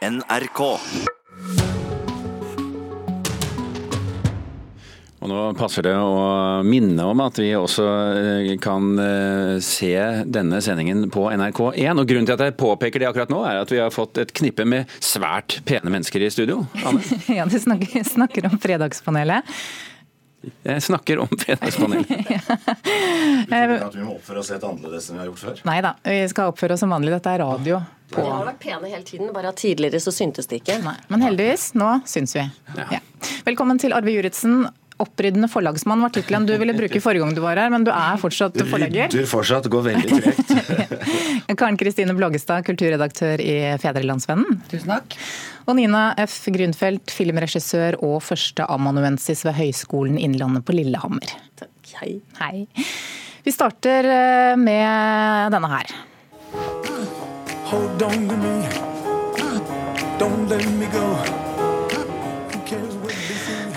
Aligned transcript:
NRK. 0.00 0.60
Og 5.20 5.28
nå 5.28 5.40
passer 5.58 5.84
det 5.84 5.92
å 5.92 6.62
minne 6.64 7.04
om 7.04 7.20
at 7.20 7.36
vi 7.42 7.50
også 7.52 7.84
eh, 8.16 8.54
kan 8.64 8.94
eh, 8.96 9.58
se 9.60 9.92
denne 10.24 10.62
sendingen 10.64 11.04
på 11.12 11.26
NRK1. 11.28 12.00
Og 12.00 12.08
Grunnen 12.08 12.30
til 12.30 12.38
at 12.38 12.46
jeg 12.46 12.56
påpeker 12.56 13.04
det 13.04 13.10
akkurat 13.10 13.34
nå, 13.34 13.42
er 13.44 13.60
at 13.60 13.74
vi 13.74 13.82
har 13.82 13.92
fått 13.92 14.22
et 14.22 14.32
knippe 14.40 14.64
med 14.64 14.88
svært 15.04 15.58
pene 15.68 15.92
mennesker 15.92 16.24
i 16.24 16.32
studio. 16.32 16.62
Anne? 16.80 17.04
Ja, 17.36 17.44
du 17.44 17.60
snakker, 17.60 18.00
snakker 18.08 18.48
om 18.48 18.56
Fredagspanelet. 18.62 19.52
Jeg 20.64 20.82
snakker 20.82 21.20
om 21.20 21.28
Fredagspanelet. 21.36 22.08
Betyr 22.08 23.72
det 23.74 23.78
at 23.84 23.96
vi 23.98 24.04
må 24.06 24.14
oppføre 24.16 24.40
oss 24.40 24.50
helt 24.54 24.64
annerledes 24.64 25.10
enn 25.10 25.18
vi 25.18 25.22
har 25.22 25.28
gjort 25.30 25.42
før? 25.44 25.62
Nei 25.68 25.78
da, 25.84 25.94
vi 26.06 26.18
skal 26.32 26.52
oppføre 26.54 26.76
oss 26.76 26.84
som 26.84 26.94
vanlig. 26.94 27.12
Dette 27.12 27.34
er 27.34 27.42
radio. 27.44 27.80
På. 28.10 28.24
Vi 28.24 28.32
har 28.32 28.46
vært 28.48 28.60
pene 28.64 28.88
hele 28.90 29.04
tiden, 29.06 29.28
bare 29.36 29.52
at 29.52 29.60
tidligere 29.60 30.00
så 30.02 30.14
syntes 30.14 30.48
det 30.50 30.62
ikke. 30.62 30.80
Nei, 30.82 30.96
men 31.12 31.22
heldigvis, 31.28 31.68
nå 31.78 31.92
syns 32.10 32.34
vi. 32.38 32.46
Ja. 32.80 33.02
Velkommen 33.46 33.78
til 33.82 33.92
Arve 33.96 34.14
Juritzen. 34.16 34.64
Oppryddende 35.00 35.48
forlagsmann 35.48 36.02
var 36.04 36.10
tittelen 36.12 36.44
du 36.44 36.52
ville 36.60 36.74
bruke 36.76 37.00
forrige 37.00 37.22
gang 37.24 37.30
du 37.36 37.40
var 37.40 37.56
her, 37.56 37.70
men 37.72 37.86
du 37.86 37.92
er 37.94 38.18
fortsatt 38.20 38.58
forlegger. 38.68 39.06
Rydder 39.08 39.28
fortsatt, 39.30 39.68
går 39.72 39.86
veldig 39.86 40.18
tregt. 40.20 40.50
Karen 41.56 41.78
Kristine 41.80 42.12
Bloggestad, 42.16 42.66
kulturredaktør 42.66 43.40
i 43.40 43.54
Fedrelandsvennen. 43.80 44.58
Tusen 44.68 44.92
takk. 44.92 45.16
Og 45.70 45.76
Nina 45.78 46.08
F. 46.18 46.48
Grunfeldt, 46.50 47.12
filmregissør 47.14 48.00
og 48.02 48.16
førsteamanuensis 48.26 49.44
ved 49.46 49.54
Høgskolen 49.54 50.16
Innlandet 50.18 50.64
på 50.66 50.74
Lillehammer. 50.74 51.30
Takk, 51.60 51.92
hei. 52.00 52.16
Hei. 52.40 52.64
Vi 53.46 53.54
starter 53.54 54.08
eh, 54.10 54.56
med 54.58 55.54
denne 55.54 55.70
her. 55.70 55.94
Hold 57.70 58.02
on 58.02 58.26
to 58.26 58.40
me. 58.42 58.56
Don't 60.18 60.50
let 60.50 60.66
me 60.74 60.90
go. 60.90 61.49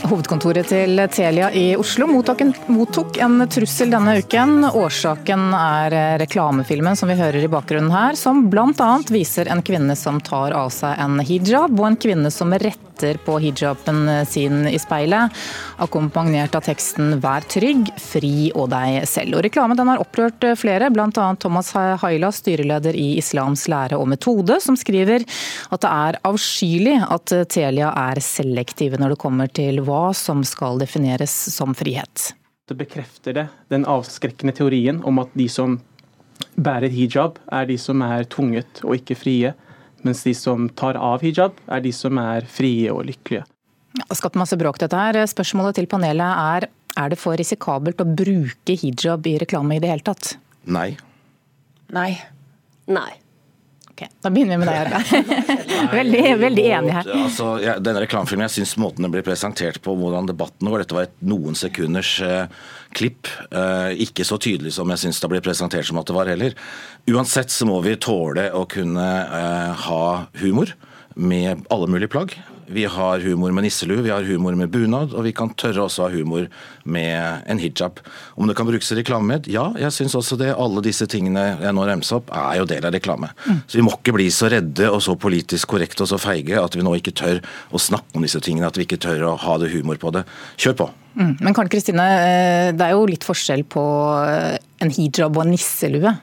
Hovedkontoret 0.03 0.67
til 0.67 0.99
Telia 1.15 1.47
i 1.55 1.75
Oslo 1.79 2.09
mottok 2.11 2.41
en, 2.43 3.43
trussel 3.47 3.91
denne 3.93 4.17
uken. 4.19 4.65
Årsaken 4.75 5.53
er 5.55 5.95
reklamefilmen 6.19 6.97
som 6.99 7.11
vi 7.11 7.15
hører 7.19 7.45
i 7.45 7.51
bakgrunnen 7.51 7.93
her, 7.93 8.17
som 8.19 8.49
bl.a. 8.51 8.89
viser 9.09 9.47
en 9.51 9.63
kvinne 9.63 9.95
som 9.95 10.19
tar 10.21 10.55
av 10.59 10.73
seg 10.75 10.99
en 10.99 11.23
hijab, 11.23 11.77
og 11.79 11.87
en 11.87 11.99
kvinne 12.07 12.31
som 12.35 12.51
retter 12.51 12.92
på 13.25 13.38
hijaben 13.41 14.25
sin 14.25 14.67
i 14.67 14.80
speilet, 14.80 15.31
akkompagnert 15.77 16.55
av 16.55 16.63
teksten 16.67 17.19
'Vær 17.19 17.47
trygg, 17.49 17.89
fri 17.97 18.52
og 18.55 18.69
deg 18.69 19.03
selv'. 19.09 19.36
Og 19.38 19.44
Reklamen 19.44 19.88
har 19.88 20.02
opprørt 20.02 20.44
flere, 20.58 20.89
bl.a. 20.94 21.36
Thomas 21.39 21.71
Haila, 21.73 22.31
styreleder 22.31 22.94
i 22.95 23.17
Islams 23.17 23.67
lære 23.67 23.97
og 23.97 24.08
metode, 24.08 24.59
som 24.61 24.75
skriver 24.75 25.25
at 25.71 25.81
det 25.81 25.89
er 25.89 26.19
avskyelig 26.23 26.99
at 27.09 27.33
Telia 27.49 27.89
er 28.09 28.21
selektive 28.21 28.99
når 28.99 29.16
det 29.16 29.21
kommer 29.23 29.47
til 29.47 29.81
hva 29.81 30.14
som 30.14 30.44
skal 30.44 30.80
defineres 30.80 31.31
som 31.31 31.73
frihet. 31.73 32.33
Det 32.67 32.77
bekrefter 32.80 33.33
det, 33.33 33.47
den 33.69 33.83
avskrekkende 33.89 34.53
teorien 34.55 35.02
om 35.03 35.19
at 35.19 35.33
de 35.36 35.49
som 35.52 35.81
bærer 36.55 36.91
hijab, 36.94 37.39
er 37.52 37.67
de 37.67 37.77
som 37.77 38.02
er 38.05 38.25
tvunget 38.30 38.83
og 38.83 38.95
ikke 38.99 39.17
frie. 39.19 39.53
Mens 40.03 40.23
de 40.27 40.33
som 40.35 40.67
tar 40.75 40.99
av 40.99 41.23
hijab, 41.23 41.57
er 41.71 41.83
de 41.83 41.91
som 41.95 42.19
er 42.19 42.47
frie 42.49 42.91
og 42.91 43.05
lykkelige. 43.07 43.47
Det 43.93 44.07
har 44.09 44.17
skapt 44.17 44.39
masse 44.39 44.57
bråk 44.57 44.79
dette 44.81 44.97
her. 44.97 45.19
Spørsmålet 45.29 45.77
til 45.79 45.87
panelet 45.91 46.27
er 46.27 46.69
er 46.93 47.09
det 47.09 47.17
for 47.17 47.37
risikabelt 47.39 48.01
å 48.03 48.05
bruke 48.05 48.75
hijab 48.77 49.25
i 49.25 49.37
reklame 49.41 49.77
i 49.77 49.81
det 49.81 49.89
hele 49.89 50.05
tatt? 50.05 50.35
Nei. 50.69 50.91
Nei. 51.93 52.11
Nei. 52.85 53.11
Ok, 53.94 54.08
Da 54.25 54.30
begynner 54.33 54.58
vi 54.58 54.66
med 54.66 54.69
deg, 54.72 54.77
Arve. 54.88 55.02
Veldig, 55.99 56.22
veldig 56.41 56.63
enig 56.80 56.94
her. 56.95 57.09
Altså, 57.23 57.49
ja, 57.61 57.75
denne 57.81 58.02
reklamefilmen, 58.02 58.47
jeg 58.47 58.55
syns 58.58 58.73
måten 58.81 59.05
den 59.05 59.13
blir 59.13 59.25
presentert 59.25 59.77
på, 59.86 59.94
hvordan 59.99 60.30
debatten 60.30 60.69
går 60.69 60.81
Dette 60.83 60.97
var 60.97 61.05
et 61.08 61.13
noen 61.22 61.58
sekunders 61.58 62.16
eh, 62.25 62.47
klipp. 62.97 63.30
Eh, 63.53 63.93
ikke 64.08 64.26
så 64.26 64.39
tydelig 64.42 64.73
som 64.80 64.89
jeg 64.93 65.04
syns 65.05 65.21
det 65.21 65.30
blir 65.36 65.45
presentert 65.45 65.86
som 65.89 66.02
at 66.02 66.09
det 66.09 66.17
var 66.17 66.31
heller. 66.31 66.58
Uansett 67.14 67.54
så 67.54 67.70
må 67.70 67.77
vi 67.86 67.93
tåle 68.02 68.49
å 68.58 68.65
kunne 68.70 69.08
eh, 69.27 69.86
ha 69.86 70.04
humor 70.42 70.73
med 71.14 71.67
alle 71.70 71.92
mulige 71.92 72.10
plagg. 72.15 72.33
Vi 72.67 72.85
har 72.89 73.23
humor 73.23 73.51
med 73.55 73.65
nisselue, 73.65 74.03
vi 74.05 74.11
har 74.13 74.25
humor 74.27 74.55
med 74.59 74.71
bunad, 74.73 75.13
og 75.13 75.25
vi 75.27 75.33
kan 75.35 75.51
tørre 75.59 75.85
også 75.85 76.05
ha 76.05 76.09
humor 76.13 76.47
med 76.83 77.43
en 77.49 77.61
hijab. 77.61 77.99
Om 78.35 78.49
det 78.49 78.55
kan 78.57 78.67
brukes 78.67 78.91
i 78.91 78.97
reklamemed? 78.99 79.47
Ja, 79.51 79.69
jeg 79.79 79.95
syns 79.95 80.15
også 80.19 80.37
det. 80.39 80.51
Alle 80.53 80.83
disse 80.85 81.07
tingene 81.09 81.45
jeg 81.61 81.75
nå 81.75 81.85
remser 81.89 82.21
opp, 82.21 82.33
er 82.33 82.61
jo 82.61 82.67
del 82.69 82.87
av 82.87 82.95
reklame. 82.95 83.31
Så 83.67 83.79
vi 83.79 83.85
må 83.85 83.95
ikke 83.97 84.15
bli 84.15 84.29
så 84.33 84.51
redde 84.53 84.89
og 84.91 85.01
så 85.03 85.17
politisk 85.19 85.73
korrekte 85.75 86.05
og 86.05 86.11
så 86.13 86.19
feige 86.21 86.59
at 86.61 86.77
vi 86.77 86.85
nå 86.85 86.95
ikke 86.99 87.15
tør 87.15 87.41
å 87.73 87.81
snakke 87.81 88.17
om 88.17 88.25
disse 88.25 88.41
tingene, 88.43 88.69
at 88.69 88.80
vi 88.80 88.87
ikke 88.87 89.01
tør 89.01 89.30
å 89.31 89.37
ha 89.43 89.57
det 89.61 89.71
humor 89.73 89.99
på 90.01 90.13
det. 90.15 90.25
Kjør 90.61 90.77
på. 90.83 90.89
Mm. 91.13 91.35
Men 91.39 91.53
Karen 91.53 91.69
Kristine, 91.69 92.05
eh, 92.23 92.69
det 92.73 92.85
er 92.87 92.95
jo 92.95 93.05
litt 93.09 93.25
forskjell 93.27 93.65
på 93.69 93.83
eh, 94.25 94.57
en 94.81 94.93
hijab 94.93 95.37
og 95.37 95.45
en 95.45 95.53
nisselue. 95.53 96.15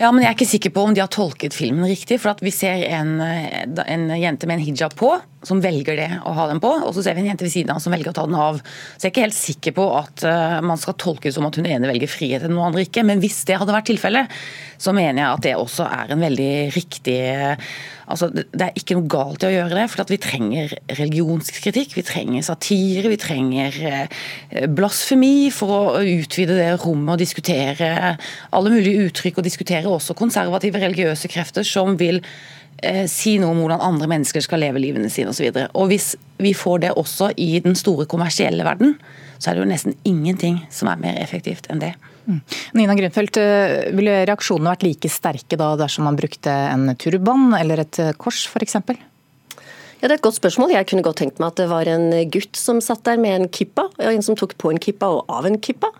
Ja, 0.00 0.08
men 0.08 0.22
jeg 0.22 0.30
er 0.30 0.36
ikke 0.38 0.48
sikker 0.48 0.72
på 0.72 0.86
om 0.86 0.94
de 0.96 1.02
har 1.02 1.10
tolket 1.12 1.52
filmen 1.56 1.84
riktig. 1.90 2.20
For 2.22 2.32
at 2.32 2.40
vi 2.44 2.52
ser 2.54 2.86
en, 2.88 3.18
eh, 3.20 3.66
en 3.84 4.08
jente 4.16 4.48
med 4.48 4.58
en 4.58 4.64
hijab 4.64 4.94
på, 4.96 5.12
som 5.46 5.60
velger 5.64 5.96
det 5.96 6.08
å 6.28 6.34
ha 6.36 6.46
den 6.50 6.60
på. 6.62 6.70
Og 6.84 6.92
så 6.96 7.04
ser 7.04 7.16
vi 7.16 7.24
en 7.24 7.30
jente 7.30 7.46
ved 7.46 7.54
siden 7.54 7.72
av 7.74 7.80
som 7.82 7.94
velger 7.94 8.12
å 8.12 8.16
ta 8.16 8.26
den 8.28 8.38
av. 8.38 8.60
Så 8.60 9.06
jeg 9.06 9.10
er 9.10 9.14
ikke 9.14 9.26
helt 9.28 9.38
sikker 9.38 9.76
på 9.76 9.86
at 9.96 10.24
uh, 10.26 10.58
man 10.64 10.80
skal 10.80 10.98
tolke 11.00 11.28
det 11.28 11.36
som 11.36 11.46
at 11.48 11.56
hun 11.56 11.68
ene 11.68 11.88
velger 11.90 12.10
frihet 12.12 12.44
enn 12.44 12.54
noen 12.56 12.70
andre 12.70 12.84
ikke. 12.86 13.06
Men 13.08 13.22
hvis 13.22 13.42
det 13.48 13.56
hadde 13.60 13.76
vært 13.76 13.88
tilfellet, 13.92 14.36
så 14.80 14.94
mener 14.96 15.22
jeg 15.22 15.30
at 15.30 15.46
det 15.46 15.56
også 15.60 15.88
er 15.88 16.12
en 16.14 16.28
veldig 16.28 16.52
riktig 16.76 17.18
Altså, 18.10 18.26
Det 18.34 18.64
er 18.64 18.74
ikke 18.74 18.96
noe 18.98 19.10
galt 19.10 19.44
i 19.44 19.48
å 19.48 19.52
gjøre 19.52 19.76
det, 19.78 19.86
for 19.92 20.10
vi 20.10 20.18
trenger 20.18 20.72
religionskritikk, 20.98 21.94
vi 21.94 22.02
trenger 22.06 22.46
satire, 22.46 23.12
vi 23.12 23.18
trenger 23.20 23.76
eh, 23.86 24.66
blasfemi 24.66 25.50
for 25.54 25.92
å 25.94 26.00
utvide 26.02 26.58
det 26.58 26.72
rommet 26.82 27.14
og 27.14 27.22
diskutere 27.22 28.16
alle 28.50 28.72
mulige 28.74 29.06
uttrykk, 29.06 29.38
og 29.38 29.46
diskutere 29.46 29.92
også 29.94 30.18
konservative 30.18 30.82
religiøse 30.82 31.30
krefter 31.30 31.66
som 31.66 31.94
vil 32.00 32.18
eh, 32.82 33.04
si 33.10 33.36
noe 33.40 33.54
om 33.54 33.62
hvordan 33.62 33.82
andre 33.84 34.08
mennesker 34.10 34.44
skal 34.44 34.62
leve 34.64 34.82
livene 34.82 35.10
sine 35.12 35.32
osv. 35.32 35.50
Hvis 35.90 36.14
vi 36.40 36.54
får 36.56 36.86
det 36.86 36.94
også 36.98 37.32
i 37.40 37.52
den 37.64 37.76
store 37.78 38.08
kommersielle 38.10 38.66
verden, 38.66 38.96
så 39.40 39.50
er 39.50 39.56
det 39.56 39.64
jo 39.64 39.70
nesten 39.70 39.98
ingenting 40.08 40.60
som 40.72 40.90
er 40.92 41.00
mer 41.00 41.20
effektivt 41.22 41.70
enn 41.72 41.82
det. 41.82 41.94
Mm. 42.26 42.40
Nina 42.78 42.96
Grünfeldt, 42.98 43.40
eh, 43.40 43.90
ville 43.96 44.22
reaksjonene 44.28 44.74
vært 44.74 44.86
like 44.86 45.12
sterke 45.12 45.58
da 45.60 45.72
dersom 45.80 46.06
man 46.08 46.18
brukte 46.20 46.52
en 46.52 46.92
turban 47.00 47.54
eller 47.58 47.86
et 47.86 48.02
kors 48.20 48.46
f.eks.? 48.50 48.76
Ja, 50.00 50.08
Det 50.08 50.14
er 50.14 50.16
et 50.16 50.24
godt 50.24 50.38
spørsmål. 50.38 50.70
Jeg 50.72 50.86
kunne 50.88 51.04
godt 51.04 51.18
tenkt 51.20 51.40
meg 51.42 51.50
at 51.50 51.58
det 51.60 51.66
var 51.68 51.88
en 51.92 52.06
gutt 52.32 52.56
som 52.56 52.78
satt 52.80 53.02
der 53.04 53.18
med 53.20 53.34
en 53.36 53.48
kippa, 53.52 53.84
en 54.00 54.22
som 54.24 54.36
tok 54.38 54.54
på 54.56 54.70
en 54.72 54.80
kippa 54.80 55.10
og 55.12 55.28
av 55.28 55.44
en 55.44 55.58
kippa. 55.60 55.90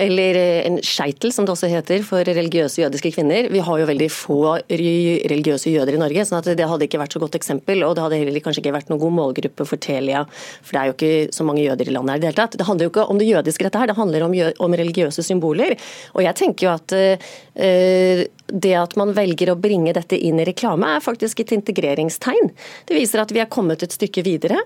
Eller 0.00 0.38
en 0.64 0.78
skeitel, 0.80 1.28
som 1.28 1.44
det 1.44 1.52
også 1.52 1.68
heter 1.68 2.00
for 2.06 2.24
religiøse 2.24 2.80
jødiske 2.80 3.12
kvinner. 3.18 3.50
Vi 3.52 3.60
har 3.60 3.82
jo 3.82 3.88
veldig 3.90 4.08
få 4.08 4.38
religiøse 4.64 5.74
jøder 5.74 5.98
i 5.98 6.00
Norge, 6.00 6.24
så 6.24 6.40
det 6.40 6.56
hadde 6.56 6.88
ikke 6.88 7.02
vært 7.02 7.12
så 7.12 7.20
godt 7.20 7.36
eksempel. 7.36 7.84
Og 7.84 7.98
det 7.98 8.06
hadde 8.06 8.22
heller 8.22 8.46
kanskje 8.46 8.64
ikke 8.64 8.74
vært 8.78 8.88
noen 8.88 9.02
god 9.04 9.14
målgruppe 9.18 9.68
for 9.68 9.76
Telia, 9.76 10.24
for 10.64 10.72
det 10.72 10.80
er 10.80 10.88
jo 10.88 10.96
ikke 10.96 11.36
så 11.36 11.44
mange 11.44 11.66
jøder 11.66 11.92
i 11.92 11.98
landet 11.98 12.14
her 12.14 12.16
i 12.16 12.24
det 12.24 12.30
hele 12.30 12.40
tatt. 12.40 12.56
Det 12.56 12.68
handler 12.70 12.88
jo 12.88 12.94
ikke 12.94 13.08
om 13.12 13.20
det 13.20 13.28
jødiske, 13.28 13.68
dette 13.68 13.84
her, 13.84 13.92
det 13.92 14.00
handler 14.00 14.24
om, 14.24 14.38
om 14.64 14.80
religiøse 14.80 15.26
symboler. 15.26 15.76
Og 16.16 16.24
jeg 16.24 16.40
tenker 16.40 16.70
jo 16.70 16.74
at 16.78 16.96
uh, 16.96 18.24
det 18.52 18.74
at 18.78 18.96
man 19.00 19.14
velger 19.16 19.52
å 19.52 19.58
bringe 19.60 19.94
dette 19.96 20.18
inn 20.18 20.40
i 20.40 20.46
reklame, 20.48 20.96
er 20.96 21.04
faktisk 21.04 21.42
et 21.42 21.54
integreringstegn. 21.56 22.52
Det 22.88 22.96
viser 22.96 23.22
at 23.22 23.32
vi 23.34 23.42
er 23.42 23.50
kommet 23.52 23.84
et 23.86 23.94
stykke 23.94 24.24
videre, 24.26 24.60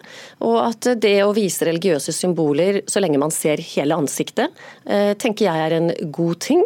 og 0.45 0.59
at 0.65 0.91
det 1.01 1.17
å 1.25 1.35
vise 1.37 1.69
religiøse 1.69 2.15
symboler 2.15 2.83
så 2.91 3.03
lenge 3.03 3.21
man 3.21 3.35
ser 3.35 3.63
hele 3.75 3.97
ansiktet, 3.99 4.53
tenker 4.85 5.49
jeg 5.49 5.65
er 5.67 5.77
en 5.79 5.93
god 6.15 6.41
ting. 6.45 6.65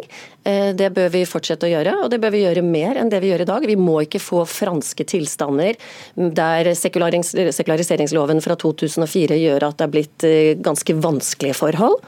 Det 0.79 0.89
bør 0.95 1.09
vi 1.13 1.23
fortsette 1.27 1.67
å 1.67 1.71
gjøre, 1.71 1.93
og 2.03 2.11
det 2.13 2.19
bør 2.21 2.33
vi 2.33 2.43
gjøre 2.43 2.63
mer 2.65 2.99
enn 2.99 3.11
det 3.11 3.21
vi 3.23 3.31
gjør 3.31 3.43
i 3.43 3.47
dag. 3.49 3.65
Vi 3.69 3.77
må 3.79 3.99
ikke 4.05 4.21
få 4.23 4.43
franske 4.49 5.05
tilstander 5.09 5.77
der 6.15 6.71
sekulariseringsloven 6.77 8.41
fra 8.45 8.57
2004 8.59 9.37
gjør 9.39 9.67
at 9.69 9.79
det 9.79 9.87
er 9.87 9.93
blitt 9.93 10.27
ganske 10.65 10.95
vanskelige 11.03 11.57
forhold. 11.59 11.99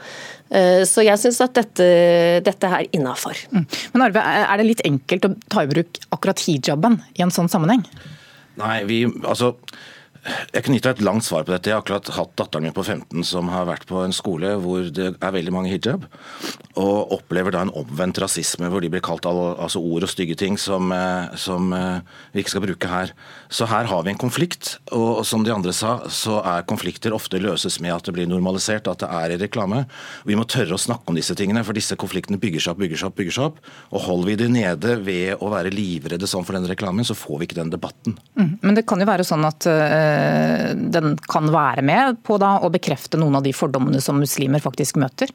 Så 0.88 1.04
jeg 1.06 1.20
syns 1.20 1.40
at 1.44 1.54
dette, 1.56 1.86
dette 2.44 2.72
er 2.76 2.88
innafor. 2.92 3.38
Mm. 3.54 3.64
Men 3.94 4.06
Arve, 4.08 4.24
er 4.42 4.60
det 4.60 4.68
litt 4.68 4.84
enkelt 4.88 5.28
å 5.28 5.32
ta 5.52 5.64
i 5.64 5.70
bruk 5.70 6.02
akkurat 6.12 6.42
hijaben 6.44 7.00
i 7.16 7.24
en 7.24 7.32
sånn 7.32 7.48
sammenheng? 7.52 7.86
Nei, 8.60 8.82
vi, 8.88 9.04
altså 9.24 9.54
Jeg 10.22 10.62
kunne 10.62 10.76
gitt 10.78 10.86
deg 10.86 11.00
et 11.00 11.04
langt 11.04 11.24
svar 11.26 11.42
på 11.42 11.50
dette. 11.50 11.66
Jeg 11.66 11.74
har 11.74 11.82
akkurat 11.82 12.10
hatt 12.14 12.34
datteren 12.38 12.68
min 12.68 12.74
på 12.74 12.84
15 12.84 13.24
som 13.26 13.48
har 13.50 13.66
vært 13.66 13.88
på 13.88 14.04
en 14.04 14.14
skole 14.14 14.52
hvor 14.62 14.86
det 14.94 15.08
er 15.16 15.34
veldig 15.34 15.54
mange 15.54 15.72
hijab, 15.72 16.04
og 16.78 17.14
opplever 17.16 17.54
da 17.54 17.64
en 17.64 17.72
omvendt 17.74 18.20
rasisme 18.22 18.70
hvor 18.70 18.84
de 18.84 18.90
blir 18.92 19.02
kalt 19.02 19.26
altså 19.26 19.82
ord 19.82 20.06
og 20.06 20.12
stygge 20.12 20.36
ting 20.38 20.58
som, 20.60 20.92
eh, 20.94 21.34
som 21.40 21.72
eh, 21.74 22.04
vi 22.34 22.44
ikke 22.44 22.54
skal 22.54 22.64
bruke 22.66 22.90
her. 22.90 23.14
Så 23.50 23.66
her 23.70 23.90
har 23.90 24.04
vi 24.06 24.12
en 24.12 24.20
konflikt, 24.20 24.76
og 24.94 25.24
som 25.26 25.42
de 25.42 25.54
andre 25.54 25.74
sa, 25.74 25.96
så 26.06 26.38
er 26.54 26.68
konflikter 26.70 27.16
ofte 27.16 27.42
løses 27.42 27.80
med 27.82 27.96
at 27.96 28.06
det 28.06 28.14
blir 28.14 28.30
normalisert, 28.30 28.86
at 28.86 29.02
det 29.02 29.10
er 29.10 29.34
i 29.34 29.40
reklame. 29.42 29.82
Vi 30.28 30.38
må 30.38 30.46
tørre 30.46 30.78
å 30.78 30.80
snakke 30.80 31.10
om 31.10 31.18
disse 31.18 31.34
tingene, 31.38 31.64
for 31.66 31.74
disse 31.74 31.98
konfliktene 31.98 32.38
bygger 32.42 32.62
seg 32.62 32.76
opp, 32.76 32.84
bygger 32.84 33.02
seg 33.02 33.10
opp, 33.10 33.18
bygger 33.18 33.38
seg 33.38 33.50
opp. 33.50 33.60
Og 33.90 34.06
holder 34.06 34.30
vi 34.30 34.38
det 34.44 34.50
nede 34.54 34.96
ved 35.02 35.42
å 35.42 35.50
være 35.50 35.74
livredde 35.74 36.30
sånn 36.30 36.46
for 36.46 36.54
den 36.56 36.70
reklamen, 36.70 37.06
så 37.06 37.18
får 37.18 37.42
vi 37.42 37.50
ikke 37.50 37.58
den 37.58 37.74
debatten. 37.74 38.16
Mm. 38.38 38.54
Men 38.62 38.78
det 38.78 38.86
kan 38.86 39.02
jo 39.02 39.10
være 39.10 39.26
sånn 39.26 39.50
at 39.50 39.66
øh, 39.66 40.11
den 40.94 41.16
kan 41.30 41.50
være 41.52 41.84
med 41.86 42.20
på 42.26 42.38
da, 42.42 42.56
å 42.62 42.70
bekrefte 42.72 43.20
noen 43.20 43.38
av 43.38 43.46
de 43.46 43.54
fordommene 43.56 44.00
som 44.02 44.20
muslimer 44.20 44.62
faktisk 44.64 45.00
møter? 45.02 45.32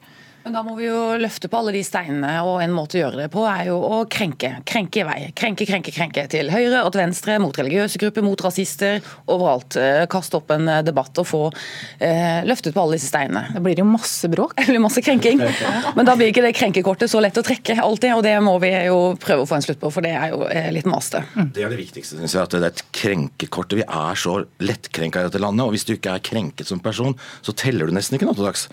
Men 0.48 0.54
da 0.56 0.62
må 0.64 0.78
vi 0.78 0.86
jo 0.86 1.00
løfte 1.20 1.50
på 1.52 1.58
alle 1.58 1.74
de 1.74 1.82
steinene, 1.84 2.30
og 2.40 2.62
en 2.64 2.72
måte 2.72 2.96
å 2.96 3.02
gjøre 3.02 3.18
det 3.18 3.26
på 3.34 3.42
er 3.44 3.66
jo 3.68 3.74
å 3.84 3.98
krenke. 4.08 4.48
Krenke 4.64 5.02
i 5.02 5.04
vei. 5.04 5.16
Krenke, 5.36 5.66
krenke, 5.68 5.92
krenke. 5.92 6.22
Til 6.32 6.48
høyre 6.48 6.86
og 6.86 6.94
til 6.94 7.02
venstre, 7.02 7.34
mot 7.42 7.58
religiøse 7.60 8.00
grupper, 8.00 8.24
mot 8.24 8.44
rasister. 8.46 9.04
Overalt. 9.28 9.76
Eh, 9.76 10.06
kaste 10.08 10.38
opp 10.38 10.54
en 10.56 10.70
debatt 10.86 11.20
og 11.20 11.26
få 11.28 11.40
eh, 11.52 12.40
løftet 12.48 12.72
på 12.72 12.80
alle 12.80 12.96
disse 12.96 13.10
steinene. 13.12 13.42
Da 13.52 13.60
blir 13.60 13.76
jo 13.76 13.84
masse 13.90 14.30
bråk. 14.32 14.54
Det 14.62 14.70
blir 14.70 14.80
masse 14.80 15.02
krenking. 15.04 15.42
Men 15.98 16.08
da 16.08 16.14
blir 16.16 16.32
ikke 16.32 16.46
det 16.46 16.54
krenkekortet 16.56 17.12
så 17.12 17.20
lett 17.20 17.36
å 17.36 17.44
trekke 17.44 17.76
alltid, 17.84 18.14
og 18.16 18.24
det 18.24 18.32
må 18.40 18.56
vi 18.64 18.72
jo 18.86 18.96
prøve 19.20 19.44
å 19.44 19.50
få 19.52 19.58
en 19.58 19.68
slutt 19.68 19.82
på, 19.84 19.92
for 19.92 20.08
det 20.08 20.14
er 20.16 20.32
jo 20.32 20.48
eh, 20.48 20.70
litt 20.72 20.88
maste. 20.88 21.26
Det 21.36 21.66
er 21.66 21.76
det 21.76 21.82
viktigste, 21.82 22.22
synes 22.22 22.38
jeg. 22.38 22.48
At 22.48 22.56
det 22.56 22.62
er 22.62 22.72
et 22.72 22.84
krenkekort. 22.96 23.76
Vi 23.76 23.84
er 23.84 24.24
så 24.24 24.38
lettkrenka 24.64 25.20
i 25.20 25.28
dette 25.28 25.44
landet, 25.44 25.66
og 25.68 25.76
hvis 25.76 25.84
du 25.84 25.92
ikke 25.98 26.16
er 26.16 26.24
krenket 26.24 26.72
som 26.72 26.80
person, 26.80 27.12
så 27.44 27.52
teller 27.52 27.92
du 27.92 27.96
nesten 28.00 28.16
ikke 28.16 28.30
noe 28.30 28.40
til 28.40 28.48
dags. 28.48 28.68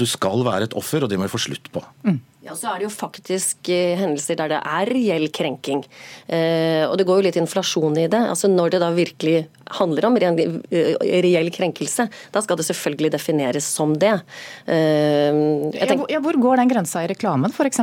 Du 0.00 0.08
skal 0.08 0.48
være 0.48 0.70
et 0.70 0.80
offer, 0.80 1.04
og 1.04 1.09
det 1.10 1.18
må 1.20 1.26
vi 1.28 1.32
få 1.34 1.40
slutt 1.42 1.70
på. 1.74 1.82
Ja, 2.40 2.54
så 2.56 2.70
er 2.72 2.78
det 2.80 2.86
jo 2.86 2.92
faktisk 2.94 3.68
eh, 3.68 3.98
hendelser 4.00 4.38
der 4.40 4.48
det 4.54 4.60
er 4.64 4.88
reell 4.88 5.26
krenking. 5.36 5.82
Eh, 6.26 6.86
og 6.88 6.94
det 6.96 7.04
går 7.08 7.20
jo 7.20 7.26
litt 7.28 7.36
inflasjon 7.36 7.98
i 8.00 8.06
det. 8.08 8.22
Altså 8.32 8.48
Når 8.48 8.72
det 8.72 8.80
da 8.80 8.88
virkelig 8.96 9.42
handler 9.76 10.06
om 10.08 10.16
ren, 10.22 10.38
eh, 10.72 10.94
reell 11.26 11.50
krenkelse, 11.52 12.08
da 12.32 12.40
skal 12.42 12.56
det 12.56 12.64
selvfølgelig 12.70 13.12
defineres 13.18 13.68
som 13.68 13.92
det. 14.00 14.14
Eh, 14.66 15.36
jeg 15.76 15.84
tenker, 15.84 16.00
hvor- 16.04 16.10
ja, 16.16 16.20
hvor 16.24 16.40
går 16.48 16.56
den 16.62 16.72
grensa 16.72 17.04
i 17.04 17.10
reklamen, 17.12 17.52
f.eks.? 17.52 17.80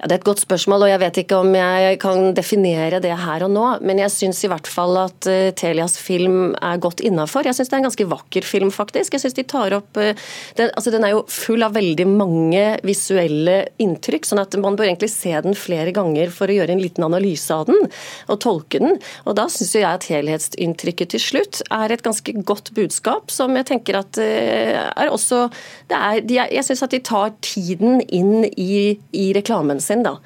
Ja, 0.00 0.08
det 0.08 0.14
er 0.14 0.20
et 0.22 0.28
godt 0.30 0.40
spørsmål, 0.40 0.86
og 0.86 0.88
jeg 0.88 1.00
vet 1.02 1.18
ikke 1.20 1.38
om 1.42 1.50
jeg 1.52 1.98
kan 2.00 2.30
definere 2.32 3.02
det 3.04 3.12
her 3.20 3.42
og 3.44 3.50
nå. 3.52 3.64
Men 3.84 3.98
jeg 4.00 4.12
syns 4.14 4.38
i 4.46 4.48
hvert 4.48 4.68
fall 4.70 4.96
at 4.96 5.28
uh, 5.28 5.50
Telias 5.52 5.98
film 6.00 6.54
er 6.56 6.80
godt 6.80 7.02
innafor. 7.04 7.44
Jeg 7.44 7.58
syns 7.58 7.68
det 7.68 7.76
er 7.76 7.82
en 7.82 7.88
ganske 7.90 8.06
vakker 8.08 8.46
film, 8.48 8.70
faktisk. 8.72 9.12
Jeg 9.12 9.26
synes 9.26 9.36
de 9.36 9.44
tar 9.44 9.76
opp 9.76 9.88
Uh, 10.00 10.14
den, 10.56 10.70
altså 10.78 10.92
Den 10.94 11.02
er 11.04 11.10
jo 11.12 11.24
full 11.28 11.64
av 11.66 11.74
veldig 11.74 12.04
mange 12.08 12.62
visuelle 12.86 13.56
inntrykk, 13.82 14.28
sånn 14.28 14.40
at 14.40 14.54
man 14.62 14.76
bør 14.78 14.86
egentlig 14.86 15.10
se 15.10 15.32
den 15.42 15.56
flere 15.58 15.90
ganger 15.92 16.30
for 16.32 16.48
å 16.48 16.54
gjøre 16.54 16.76
en 16.76 16.80
liten 16.80 17.04
analyse 17.04 17.50
av 17.52 17.66
den 17.68 17.88
og 18.30 18.38
tolke 18.40 18.78
den. 18.80 19.00
Og 19.26 19.34
da 19.36 19.48
syns 19.50 19.74
jeg 19.74 19.88
at 19.88 20.06
helhetsinntrykket 20.08 21.12
til 21.16 21.24
slutt 21.24 21.60
er 21.74 21.92
et 21.92 22.04
ganske 22.06 22.34
godt 22.46 22.70
budskap, 22.76 23.34
som 23.34 23.58
jeg 23.58 23.66
tenker 23.72 23.98
at 23.98 24.20
uh, 24.22 24.78
er 24.94 25.10
også 25.10 25.42
er, 25.90 26.22
de, 26.22 26.38
Jeg 26.38 26.68
syns 26.68 26.84
at 26.86 26.94
de 26.94 27.02
tar 27.10 27.34
tiden 27.44 28.00
inn 28.06 28.46
i, 28.54 28.96
i 29.10 29.26
reklamen 29.36 29.82
sin, 29.90 30.06
da. 30.06 30.16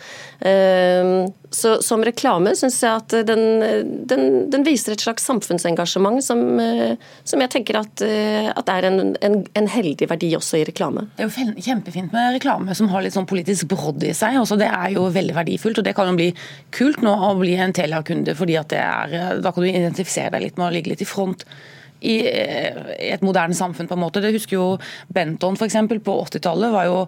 Ehm, 0.44 1.32
Så 1.54 1.76
som 1.86 2.02
reklame 2.02 2.50
syns 2.58 2.80
jeg 2.82 2.90
at 2.90 3.14
den, 3.28 3.62
den, 4.10 4.24
den 4.50 4.64
viser 4.66 4.96
et 4.96 5.04
slags 5.04 5.22
samfunnsengasjement 5.28 6.18
som, 6.26 6.40
eh, 6.58 6.96
som 7.22 7.42
jeg 7.44 7.52
tenker 7.52 7.78
at, 7.78 8.02
eh, 8.02 8.48
at 8.50 8.72
er 8.74 8.88
en, 8.88 9.12
en, 9.22 9.36
en 9.46 9.68
heldig 9.70 10.08
verdi 10.10 10.32
også 10.34 10.58
i 10.58 10.64
reklame. 10.66 11.06
Det 11.14 11.28
er 11.28 11.30
jo 11.30 11.54
kjempefint 11.68 12.10
med 12.14 12.34
reklame 12.40 12.74
som 12.74 12.90
har 12.90 13.06
litt 13.06 13.14
sånn 13.14 13.28
politisk 13.30 13.70
brodd 13.70 14.02
i 14.02 14.10
seg. 14.16 14.40
Også 14.42 14.58
det 14.58 14.66
er 14.66 14.96
jo 14.96 15.06
veldig 15.14 15.38
verdifullt, 15.38 15.78
og 15.78 15.86
det 15.86 15.94
kan 15.94 16.10
jo 16.10 16.18
bli 16.18 16.32
kult 16.74 17.04
nå 17.06 17.14
å 17.14 17.30
bli 17.38 17.54
en 17.54 17.74
Telia-kunde, 17.76 18.34
fordi 18.34 18.58
er, 18.58 19.40
da 19.42 19.54
kan 19.54 19.62
du 19.62 19.70
identifisere 19.70 20.34
deg 20.34 20.48
litt 20.48 20.60
med 20.60 20.68
å 20.68 20.74
ligge 20.74 20.90
litt 20.90 21.06
i 21.06 21.08
front. 21.08 21.46
I 22.04 22.18
eh, 22.28 22.94
et 23.14 23.24
moderne 23.24 23.56
samfunn, 23.56 23.88
på 23.88 23.96
en 23.96 24.02
måte. 24.02 24.20
Det 24.20 24.34
husker 24.34 24.58
jo 24.58 24.68
Benton 25.14 25.56
eksempel, 25.56 26.02
på 26.04 26.18
80-tallet. 26.26 26.74
var 26.74 26.90
jo 26.90 26.98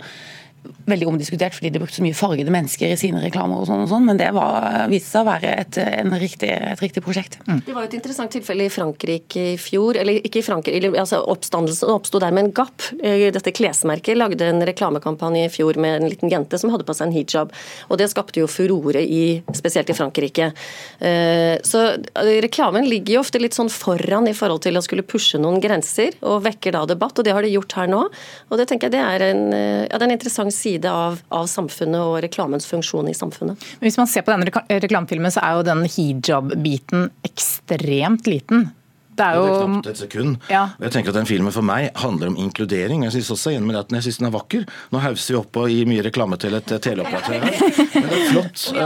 veldig 0.86 1.08
omdiskutert 1.10 1.54
fordi 1.56 1.70
de 1.74 1.80
brukte 1.82 1.98
så 1.98 2.04
mye 2.04 2.16
fargede 2.16 2.52
mennesker 2.54 2.92
i 2.92 2.98
sine 3.00 3.22
reklamer, 3.22 3.62
og 3.62 3.68
sånn 3.68 3.84
og 3.84 3.90
sånn, 3.90 4.06
men 4.08 4.20
det 4.20 4.30
var, 4.36 4.86
viste 4.92 5.12
seg 5.14 5.24
å 5.24 5.30
være 5.30 5.52
et, 5.62 5.78
en 6.02 6.14
riktig, 6.20 6.50
et 6.52 6.82
riktig 6.82 7.02
prosjekt. 7.04 7.38
Det 7.46 7.74
var 7.74 7.84
jo 7.84 7.90
et 7.90 7.98
interessant 7.98 8.32
tilfelle 8.32 8.66
i 8.66 8.72
Frankrike 8.72 9.46
i 9.52 9.56
fjor. 9.60 9.96
eller 10.00 10.20
ikke 10.26 10.40
i 10.40 10.46
Frankrike, 10.46 10.90
altså 10.98 11.22
Oppstandelsen 11.32 11.90
oppsto 11.92 12.20
der 12.22 12.34
med 12.34 12.46
en 12.46 12.52
Gap. 12.56 12.82
Eh, 13.02 13.26
Dette 13.34 13.52
klesmerket 13.54 14.16
lagde 14.18 14.46
en 14.46 14.62
reklamekampanje 14.66 15.46
i 15.46 15.52
fjor 15.52 15.78
med 15.82 16.02
en 16.02 16.08
liten 16.10 16.30
jente 16.32 16.58
som 16.58 16.72
hadde 16.72 16.86
på 16.88 16.94
seg 16.96 17.08
en 17.08 17.16
hijab. 17.16 17.52
og 17.88 17.98
Det 17.98 18.08
skapte 18.12 18.40
jo 18.40 18.48
furore, 18.50 19.02
i, 19.02 19.42
spesielt 19.54 19.90
i 19.90 19.96
Frankrike. 19.96 20.52
Eh, 21.00 21.58
Så 21.62 21.82
eh, 21.94 22.40
Reklamen 22.46 22.88
ligger 22.88 23.16
jo 23.16 23.20
ofte 23.24 23.40
litt 23.42 23.56
sånn 23.56 23.70
foran 23.72 24.28
i 24.28 24.34
forhold 24.36 24.62
til 24.66 24.76
å 24.78 24.84
skulle 24.84 25.06
pushe 25.06 25.38
noen 25.40 25.60
grenser, 25.62 26.16
og 26.22 26.44
vekker 26.46 26.76
da 26.76 26.84
debatt. 26.86 27.18
og 27.18 27.24
Det 27.24 27.34
har 27.34 27.42
det 27.42 27.52
gjort 27.54 27.76
her 27.78 27.90
nå. 27.90 28.02
og 28.50 28.58
Det 28.58 28.68
tenker 28.68 28.88
jeg 28.88 28.96
det 28.96 29.04
er 29.04 29.26
en, 29.30 29.42
ja, 29.52 29.96
det 29.96 30.02
er 30.02 30.08
en 30.08 30.16
interessant 30.16 30.54
side 30.56 30.91
av, 30.91 31.20
av 31.35 31.47
samfunnet 31.50 32.00
og 32.00 32.19
reklamens 32.25 32.69
funksjon 32.70 33.11
i 33.11 33.14
samfunnet. 33.17 33.69
Men 33.79 33.88
Hvis 33.88 34.00
man 34.00 34.11
ser 34.11 34.25
på 34.26 34.35
denne 34.35 34.50
reklamefilmen, 34.73 35.32
så 35.35 35.44
er 35.44 35.58
jo 35.58 35.69
den 35.69 35.85
hijab-biten 35.91 37.11
ekstremt 37.29 38.29
liten. 38.31 38.70
Det 39.16 39.24
er 39.24 39.36
Det 39.36 39.42
er 39.42 39.50
jo 39.50 39.66
knapt 39.66 39.90
et 39.92 40.00
sekund. 40.04 40.36
Ja. 40.52 40.68
Jeg 40.80 40.92
tenker 40.92 41.14
at 41.14 41.20
Den 41.22 41.28
filmen 41.28 41.52
for 41.54 41.64
meg 41.64 41.90
handler 41.96 42.28
om 42.32 42.36
inkludering. 42.36 43.04
Jeg 43.06 43.16
synes 43.16 43.32
også 43.36 43.54
enig 43.56 43.66
med 43.66 43.76
at 43.80 43.86
at 43.86 43.96
jeg 43.96 44.06
synes 44.06 44.18
den 44.20 44.28
er 44.28 44.34
vakker. 44.34 44.64
Nå 44.92 45.00
hauser 45.02 45.34
vi 45.34 45.38
opp 45.40 45.58
og 45.60 45.70
gir 45.70 45.88
mye 45.88 46.04
reklame 46.06 46.38
til 46.40 46.56
et 46.58 46.72
teleoperatør 46.82 47.44
her. 47.46 47.58
Men 47.96 48.08
det 48.10 48.18
er 48.18 48.26
flott. 48.32 48.64
Eh, 48.72 48.82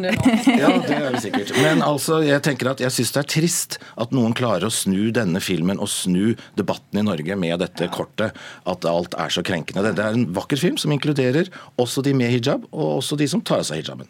nå. 0.00 0.14
Ja, 0.60 0.70
det 0.82 0.96
er 0.96 1.14
vi 1.14 1.22
sikkert. 1.26 1.52
Men 1.60 1.84
altså, 1.84 2.20
jeg 2.24 2.42
tenker 2.46 2.72
at 2.72 2.82
jeg 2.82 2.94
syns 2.94 3.12
det 3.14 3.22
er 3.22 3.28
trist 3.34 3.78
at 4.00 4.14
noen 4.16 4.34
klarer 4.36 4.68
å 4.68 4.72
snu 4.72 5.10
denne 5.14 5.42
filmen 5.44 5.80
og 5.80 5.90
snu 5.92 6.34
debatten 6.58 7.00
i 7.02 7.04
Norge 7.06 7.36
med 7.40 7.60
dette 7.62 7.88
kortet. 7.92 8.36
At 8.68 8.86
alt 8.88 9.16
er 9.20 9.32
så 9.32 9.44
krenkende. 9.46 9.92
Det 9.96 10.04
er 10.04 10.16
en 10.16 10.28
vakker 10.36 10.60
film 10.60 10.78
som 10.80 10.92
inkluderer 10.94 11.50
også 11.80 12.04
de 12.06 12.14
med 12.16 12.32
hijab, 12.32 12.66
og 12.72 13.00
også 13.00 13.18
de 13.20 13.28
som 13.30 13.42
tar 13.44 13.62
av 13.62 13.68
seg 13.68 13.82
hijaben. 13.82 14.08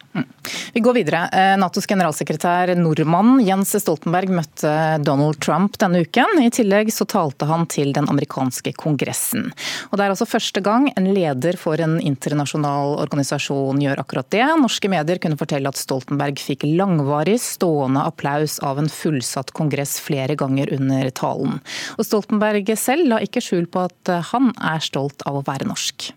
Vi 0.75 0.83
går 0.85 0.97
videre. 1.01 1.25
Eh, 1.35 1.55
Natos 1.61 1.89
generalsekretær 1.91 2.73
nordmann 2.79 3.41
Jens 3.45 3.75
Stoltenberg 3.83 4.33
møtte 4.41 4.73
Donald 5.07 5.41
Trump 5.43 5.50
denne 5.51 6.03
uken. 6.05 6.39
I 6.43 6.51
tillegg 6.55 6.93
så 6.95 7.05
talte 7.09 7.47
han 7.49 7.67
til 7.71 7.93
den 7.97 8.09
amerikanske 8.11 8.73
kongressen. 8.79 9.51
Og 9.91 9.99
Det 9.99 10.05
er 10.05 10.15
altså 10.15 10.29
første 10.29 10.61
gang 10.61 10.91
en 10.97 11.11
leder 11.15 11.59
for 11.59 11.81
en 11.81 11.99
internasjonal 12.01 12.97
organisasjon 13.03 13.81
gjør 13.83 14.01
akkurat 14.03 14.31
det. 14.31 14.45
Norske 14.61 14.89
medier 14.89 15.19
kunne 15.19 15.39
fortelle 15.41 15.69
at 15.69 15.81
Stoltenberg 15.81 16.39
fikk 16.39 16.65
langvarig 16.65 17.39
stående 17.41 18.05
applaus 18.07 18.59
av 18.61 18.79
en 18.79 18.89
fullsatt 18.89 19.53
kongress 19.53 19.99
flere 20.01 20.37
ganger 20.39 20.73
under 20.77 21.11
talen. 21.11 21.61
Og 21.99 22.07
Stoltenberg 22.07 22.71
selv 22.79 23.09
la 23.11 23.21
ikke 23.25 23.43
skjul 23.45 23.67
på 23.67 23.87
at 23.89 24.15
han 24.33 24.53
er 24.57 24.81
stolt 24.81 25.23
av 25.27 25.41
å 25.41 25.45
være 25.47 25.69
norsk. 25.69 26.13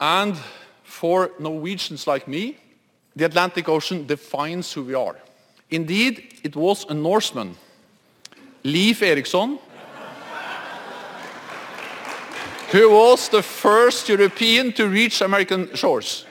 And 0.00 0.36
for 0.82 1.30
Norwegians 1.38 2.06
like 2.06 2.26
me, 2.26 2.56
the 3.16 3.24
Atlantic 3.24 3.68
Ocean 3.68 4.06
defines 4.06 4.72
who 4.72 4.82
we 4.82 4.94
are. 4.94 5.16
Indeed, 5.70 6.22
it 6.42 6.54
was 6.56 6.84
a 6.88 6.94
Norseman, 6.94 7.56
Leif 8.62 9.02
Eriksson. 9.02 9.58
who 12.72 12.88
was 12.88 13.28
the 13.28 13.42
first 13.42 14.08
European 14.08 14.72
to 14.72 14.88
reach 14.88 15.20
American 15.22 15.68
shores. 15.74 16.26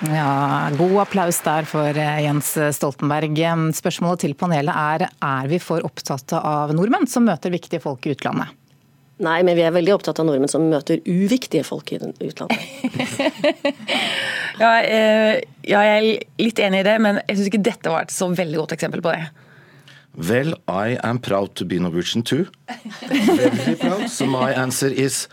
Ja, 0.00 0.70
God 0.78 1.00
applaus 1.02 1.40
der 1.42 1.66
for 1.66 1.90
eh, 1.90 2.20
Jens 2.22 2.52
Stoltenberg. 2.72 3.38
Spørsmålet 3.74 4.26
til 4.26 4.34
panelet 4.38 4.74
er 4.74 5.06
er 5.06 5.50
vi 5.50 5.58
for 5.62 5.86
opptatt 5.86 6.34
av 6.38 6.74
nordmenn 6.74 7.06
som 7.10 7.26
møter 7.26 7.54
viktige 7.54 7.82
folk 7.82 8.06
i 8.06 8.14
utlandet? 8.14 8.57
Nei, 9.18 9.40
men 9.42 9.56
vi 9.58 9.64
er 9.66 9.74
veldig 9.74 9.96
opptatt 9.96 10.20
av 10.22 10.28
nordmenn 10.28 10.50
som 10.50 10.68
møter 10.70 11.00
uviktige 11.02 11.64
folk 11.66 11.90
i 11.94 11.98
utlandet. 11.98 12.58
Ja, 14.58 14.72
eh, 14.82 15.36
ja, 15.70 15.82
jeg 15.86 15.98
er 15.98 16.22
litt 16.42 16.58
enig 16.58 16.80
i 16.82 16.86
det, 16.88 16.96
men 16.98 17.20
jeg 17.28 17.36
syns 17.36 17.50
ikke 17.50 17.60
dette 17.62 17.92
var 17.92 18.02
et 18.02 18.10
så 18.10 18.26
veldig 18.34 18.58
godt 18.58 18.72
eksempel 18.74 19.04
på 19.04 19.12
det. 19.14 19.28
Well, 20.18 20.56
I 20.66 20.98
am 21.06 21.20
proud 21.22 21.54
to 21.54 21.64
be 21.64 21.78
Norwegian 21.78 22.24
too. 22.24 22.46
Very 23.06 23.76
proud. 23.76 24.08
So 24.10 24.26
my 24.26 24.50
answer 24.50 24.90
is 24.90 25.28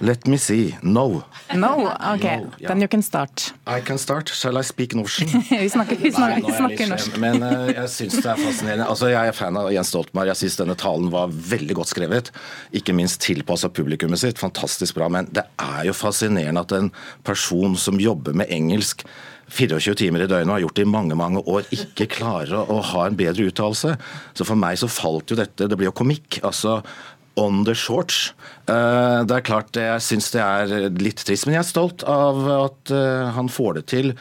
let 0.00 0.26
me 0.26 0.36
see. 0.38 0.76
No. 0.82 1.22
No? 1.54 1.70
Ok, 1.86 2.22
No, 2.24 2.52
yeah. 2.58 2.68
then 2.68 2.80
you 2.80 2.88
can 2.88 3.02
start. 3.02 3.52
I 3.66 3.80
can 3.80 3.98
start. 3.98 4.28
Shall 4.28 4.58
I 4.58 4.62
speak 4.62 4.94
Norsen? 4.94 5.28
Vi 5.50 5.68
snakker, 5.68 5.96
vi 5.96 6.12
snakker, 6.12 6.40
Nei, 6.42 6.50
vi 6.50 6.56
snakker 6.56 6.88
norsk. 6.90 7.16
men 7.22 7.42
uh, 7.42 7.68
jeg 7.72 7.88
syns 7.92 8.16
det 8.22 8.30
er 8.32 8.40
fascinerende. 8.40 8.88
Altså, 8.90 9.08
jeg 9.12 9.28
er 9.30 9.36
fan 9.36 9.56
av 9.60 9.70
Jens 9.72 9.88
Stoltenberg. 9.92 10.32
Jeg 10.32 10.40
syns 10.42 10.58
denne 10.60 10.76
talen 10.80 11.08
var 11.12 11.30
veldig 11.32 11.76
godt 11.78 11.92
skrevet. 11.94 12.32
Ikke 12.76 12.94
minst 12.96 13.20
tilpassa 13.24 13.68
publikummet 13.72 14.20
sitt. 14.22 14.38
Fantastisk 14.42 14.98
bra. 14.98 15.08
Men 15.12 15.30
det 15.34 15.46
er 15.62 15.86
jo 15.88 15.94
fascinerende 15.96 16.62
at 16.66 16.76
en 16.76 16.92
person 17.26 17.76
som 17.80 17.98
jobber 18.02 18.36
med 18.36 18.50
engelsk 18.52 19.06
24 19.46 19.94
timer 19.94 20.24
i 20.24 20.26
døgnet 20.26 20.50
og 20.50 20.56
har 20.56 20.62
gjort 20.64 20.78
det 20.80 20.82
i 20.82 20.90
mange 20.90 21.14
mange 21.14 21.38
år, 21.46 21.68
ikke 21.70 22.08
klarer 22.16 22.56
å, 22.58 22.64
å 22.66 22.80
ha 22.82 23.04
en 23.06 23.14
bedre 23.18 23.44
uttalelse. 23.46 23.92
Så 24.34 24.46
for 24.48 24.58
meg 24.58 24.74
så 24.80 24.88
falt 24.90 25.30
jo 25.30 25.38
dette 25.38 25.68
Det 25.70 25.78
blir 25.78 25.86
jo 25.92 25.94
komikk. 25.94 26.40
altså 26.42 26.80
On 27.36 27.64
the 27.68 27.74
shorts. 27.76 28.32
Eh, 28.64 29.20
det 29.28 29.34
er 29.36 29.44
klart 29.44 29.76
jeg 29.76 30.04
syns 30.04 30.30
det 30.32 30.40
er 30.40 30.90
litt 30.96 31.20
trist, 31.20 31.46
men 31.46 31.58
jeg 31.58 31.64
er 31.64 31.68
stolt 31.68 32.06
av 32.08 32.40
at 32.54 32.92
eh, 32.94 33.26
han 33.36 33.50
får 33.52 33.80
det 33.80 33.86
til 33.92 34.14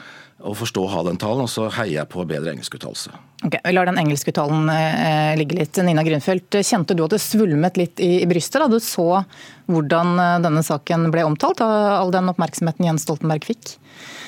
å 0.46 0.54
forstå 0.58 0.84
å 0.84 0.92
ha 0.92 1.06
den 1.08 1.20
talen, 1.22 1.46
og 1.48 1.52
så 1.52 1.70
heier 1.78 2.02
jeg 2.02 2.12
på 2.12 2.26
bedre 2.28 2.52
engelskuttalelse. 2.54 3.16
Ok, 3.46 3.56
Vi 3.64 3.72
lar 3.72 3.86
den 3.86 4.00
engelskuttalen 4.02 4.70
eh, 4.74 5.38
ligge 5.38 5.60
litt. 5.60 5.78
Nina 5.86 6.02
Grünfeldt, 6.04 6.58
kjente 6.66 6.96
du 6.98 7.04
at 7.06 7.14
det 7.14 7.22
svulmet 7.22 7.78
litt 7.78 8.02
i, 8.02 8.24
i 8.24 8.30
brystet 8.30 8.64
da 8.64 8.70
du 8.72 8.80
så 8.82 9.22
hvordan 9.70 10.18
eh, 10.18 10.38
denne 10.42 10.66
saken 10.66 11.12
ble 11.14 11.28
omtalt, 11.28 11.62
av 11.62 12.00
all 12.00 12.14
den 12.16 12.32
oppmerksomheten 12.34 12.90
Jens 12.90 13.06
Stoltenberg 13.06 13.46
fikk? 13.46 13.76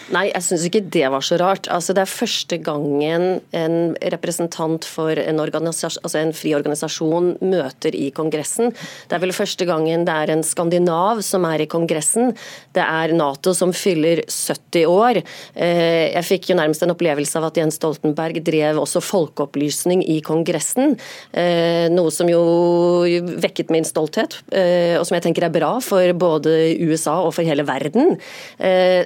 Nei, 0.07 0.29
jeg 0.29 0.43
syns 0.45 0.63
ikke 0.63 0.81
det 0.95 1.03
var 1.11 1.23
så 1.25 1.35
rart. 1.41 1.67
Altså, 1.73 1.91
det 1.95 2.05
er 2.05 2.11
første 2.11 2.57
gangen 2.63 3.41
en 3.55 3.75
representant 4.13 4.85
for 4.87 5.19
en, 5.19 5.41
altså 5.43 6.21
en 6.21 6.31
fri 6.35 6.53
organisasjon 6.55 7.33
møter 7.43 7.95
i 7.97 8.07
Kongressen. 8.15 8.71
Det 9.09 9.17
er 9.17 9.23
vel 9.25 9.35
første 9.35 9.67
gangen 9.67 10.05
det 10.07 10.15
er 10.15 10.31
en 10.31 10.45
skandinav 10.47 11.19
som 11.27 11.43
er 11.49 11.65
i 11.65 11.67
Kongressen. 11.67 12.31
Det 12.77 12.85
er 12.85 13.15
Nato 13.19 13.51
som 13.57 13.73
fyller 13.75 14.23
70 14.31 14.87
år. 14.87 15.19
Eh, 15.55 16.13
jeg 16.13 16.27
fikk 16.29 16.51
jo 16.53 16.59
nærmest 16.61 16.87
en 16.87 16.95
opplevelse 16.95 17.41
av 17.41 17.49
at 17.49 17.59
Jens 17.59 17.75
Stoltenberg 17.81 18.39
drev 18.47 18.79
også 18.85 19.03
folkeopplysning 19.07 20.03
i 20.05 20.19
Kongressen. 20.25 20.97
Eh, 21.31 21.87
noe 21.93 22.13
som 22.13 22.29
jo 22.31 22.41
vekket 23.43 23.71
min 23.73 23.87
stolthet, 23.87 24.39
eh, 24.51 24.95
og 24.99 25.07
som 25.07 25.17
jeg 25.17 25.27
tenker 25.27 25.47
er 25.47 25.55
bra 25.55 25.73
for 25.83 26.13
både 26.17 26.55
USA 26.83 27.19
og 27.23 27.33
for 27.37 27.47
hele 27.47 27.65
verden. 27.67 28.17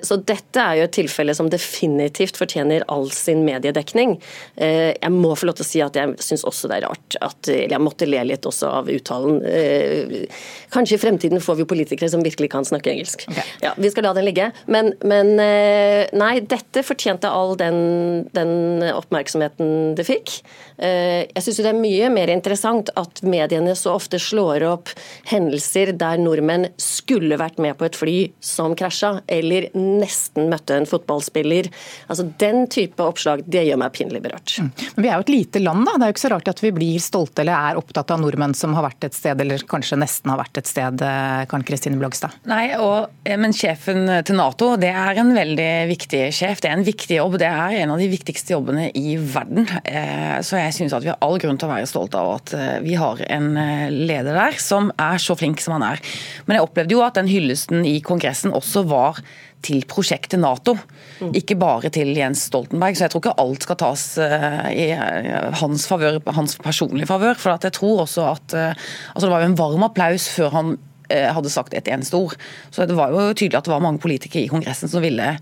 Så 0.02 0.16
dette 0.26 0.62
er 0.62 0.80
jo 0.80 0.86
et 0.88 0.94
tilfelle 0.96 1.34
som 1.36 1.50
definitivt 1.52 2.38
fortjener 2.40 2.84
all 2.92 3.10
sin 3.14 3.44
mediedekning. 3.46 4.18
Eh, 4.56 4.92
jeg 4.96 5.14
må 5.14 5.34
få 5.38 5.48
lov 5.50 5.58
til 5.60 5.66
å 5.66 5.70
si 5.70 5.82
at 5.84 5.98
jeg 5.98 6.16
syns 6.24 6.46
også 6.48 6.70
det 6.72 6.80
er 6.80 6.88
rart 6.88 7.18
at 7.22 7.50
Eller 7.52 7.76
jeg 7.76 7.84
måtte 7.84 8.08
le 8.10 8.22
litt 8.28 8.46
også 8.48 8.70
av 8.82 8.90
uttalen. 8.92 9.42
Eh, 9.46 10.42
kanskje 10.74 10.98
i 10.98 11.02
fremtiden 11.02 11.44
får 11.44 11.62
vi 11.62 11.68
politikere 11.70 12.10
som 12.12 12.24
virkelig 12.26 12.52
kan 12.54 12.68
snakke 12.68 12.94
engelsk. 12.94 13.26
Okay. 13.30 13.46
Ja, 13.64 13.74
Vi 13.78 13.92
skal 13.92 14.08
la 14.08 14.14
den 14.18 14.28
ligge. 14.28 14.52
Men, 14.72 14.94
men 15.08 15.34
eh, 15.42 16.08
nei, 16.18 16.34
dette 16.42 16.86
fortjente 16.86 17.30
all 17.32 17.56
den, 17.60 18.28
den 18.36 18.84
oppmerksomheten 18.92 19.91
det 19.98 20.08
fikk. 20.08 20.40
Jeg 20.82 21.44
syns 21.44 21.60
det 21.62 21.70
er 21.70 21.78
mye 21.78 22.08
mer 22.14 22.32
interessant 22.34 22.90
at 22.98 23.22
mediene 23.28 23.76
så 23.78 23.94
ofte 23.94 24.18
slår 24.22 24.64
opp 24.66 24.90
hendelser 25.30 25.92
der 25.98 26.22
nordmenn 26.22 26.70
skulle 26.82 27.38
vært 27.40 27.60
med 27.62 27.78
på 27.78 27.86
et 27.88 27.98
fly 27.98 28.16
som 28.44 28.76
krasja, 28.78 29.20
eller 29.32 29.70
nesten 29.78 30.50
møtte 30.52 30.78
en 30.78 30.88
fotballspiller. 30.90 31.70
Altså 32.08 32.28
Den 32.42 32.66
type 32.72 33.04
oppslag 33.04 33.44
det 33.46 33.66
gjør 33.68 33.82
meg 33.82 33.94
pinlig 33.96 34.24
berørt. 34.24 34.58
Mm. 34.58 34.72
Men 34.96 35.06
Vi 35.06 35.10
er 35.10 35.16
jo 35.16 35.26
et 35.28 35.34
lite 35.36 35.64
land, 35.64 35.86
da. 35.88 35.96
Det 35.98 36.08
er 36.08 36.12
jo 36.12 36.18
ikke 36.18 36.26
så 36.26 36.34
rart 36.36 36.52
at 36.52 36.64
vi 36.64 36.74
blir 36.76 37.04
stolte 37.04 37.44
eller 37.44 37.72
er 37.72 37.80
opptatt 37.82 38.14
av 38.14 38.22
nordmenn 38.22 38.56
som 38.58 38.76
har 38.78 38.88
vært 38.88 39.10
et 39.10 39.18
sted, 39.18 39.42
eller 39.42 39.66
kanskje 39.70 40.00
nesten 40.02 40.34
har 40.34 40.42
vært 40.42 40.62
et 40.62 40.70
sted, 40.70 41.02
Karen 41.02 41.68
Kristine 41.68 42.00
Blogstad? 42.02 42.36
Nei, 42.50 42.74
og, 42.78 43.12
eh, 43.26 43.38
men 43.40 43.56
sjefen 43.56 44.08
til 44.26 44.38
Nato 44.40 44.74
det 44.82 44.92
er 44.92 45.22
en 45.22 45.34
veldig 45.36 45.72
viktig 45.92 46.24
sjef. 46.36 46.62
Det 46.64 46.72
er 46.72 46.78
en 46.80 46.88
viktig 46.88 47.18
jobb. 47.18 47.38
Det 47.42 47.50
er 47.50 47.82
en 47.84 47.96
av 47.96 48.02
de 48.02 48.10
viktigste 48.12 48.56
jobbene 48.56 48.90
i 48.98 49.18
verden. 49.18 49.68
Eh, 49.86 50.40
så 50.46 50.60
jeg 50.60 50.76
syns 50.78 50.96
at 50.98 51.06
vi 51.06 51.12
har 51.12 51.20
all 51.24 51.40
grunn 51.42 51.60
til 51.60 51.70
å 51.70 51.74
være 51.74 51.90
stolte 51.90 52.20
av 52.20 52.34
at 52.40 52.56
vi 52.84 52.98
har 53.00 53.22
en 53.32 53.54
leder 53.92 54.36
der 54.36 54.58
som 54.62 54.92
er 55.02 55.22
så 55.22 55.38
flink 55.40 55.64
som 55.64 55.78
han 55.78 55.88
er. 55.94 56.04
Men 56.48 56.58
jeg 56.58 56.68
opplevde 56.68 56.98
jo 56.98 57.06
at 57.06 57.18
den 57.20 57.32
hyllesten 57.32 57.86
i 57.88 58.00
Kongressen 58.06 58.54
også 58.56 58.86
var 58.90 59.22
til 59.66 59.84
prosjektet 59.90 60.42
Nato, 60.42 60.76
mm. 61.22 61.32
ikke 61.38 61.58
bare 61.60 61.92
til 61.94 62.12
Jens 62.18 62.46
Stoltenberg. 62.50 62.98
Så 62.98 63.06
jeg 63.06 63.14
tror 63.14 63.24
ikke 63.24 63.38
alt 63.44 63.66
skal 63.68 63.80
tas 63.82 64.06
eh, 64.22 64.62
i 64.74 64.88
eh, 64.96 65.50
hans 65.62 65.88
favør, 65.90 66.20
hans 66.36 66.58
personlige 66.62 67.10
favør. 67.10 67.38
For 67.40 67.56
jeg 67.56 67.76
tror 67.78 68.06
også 68.06 68.28
at 68.32 68.58
eh, 68.58 68.88
altså 69.14 69.28
Det 69.28 69.34
var 69.34 69.46
jo 69.46 69.52
en 69.52 69.60
varm 69.60 69.88
applaus 69.88 70.30
før 70.32 70.56
han 70.58 70.80
hadde 71.12 71.50
sagt 71.52 71.74
et 71.76 71.90
eneste 71.92 72.16
ord. 72.16 72.38
Så 72.72 72.86
det 72.88 72.96
var 72.96 73.12
jo 73.12 73.34
tydelig 73.36 73.58
at 73.60 73.66
det 73.68 73.74
var 73.74 73.82
mange 73.84 74.00
politikere 74.00 74.46
i 74.46 74.52
Kongressen 74.52 74.88
som 74.88 75.04
ville 75.04 75.34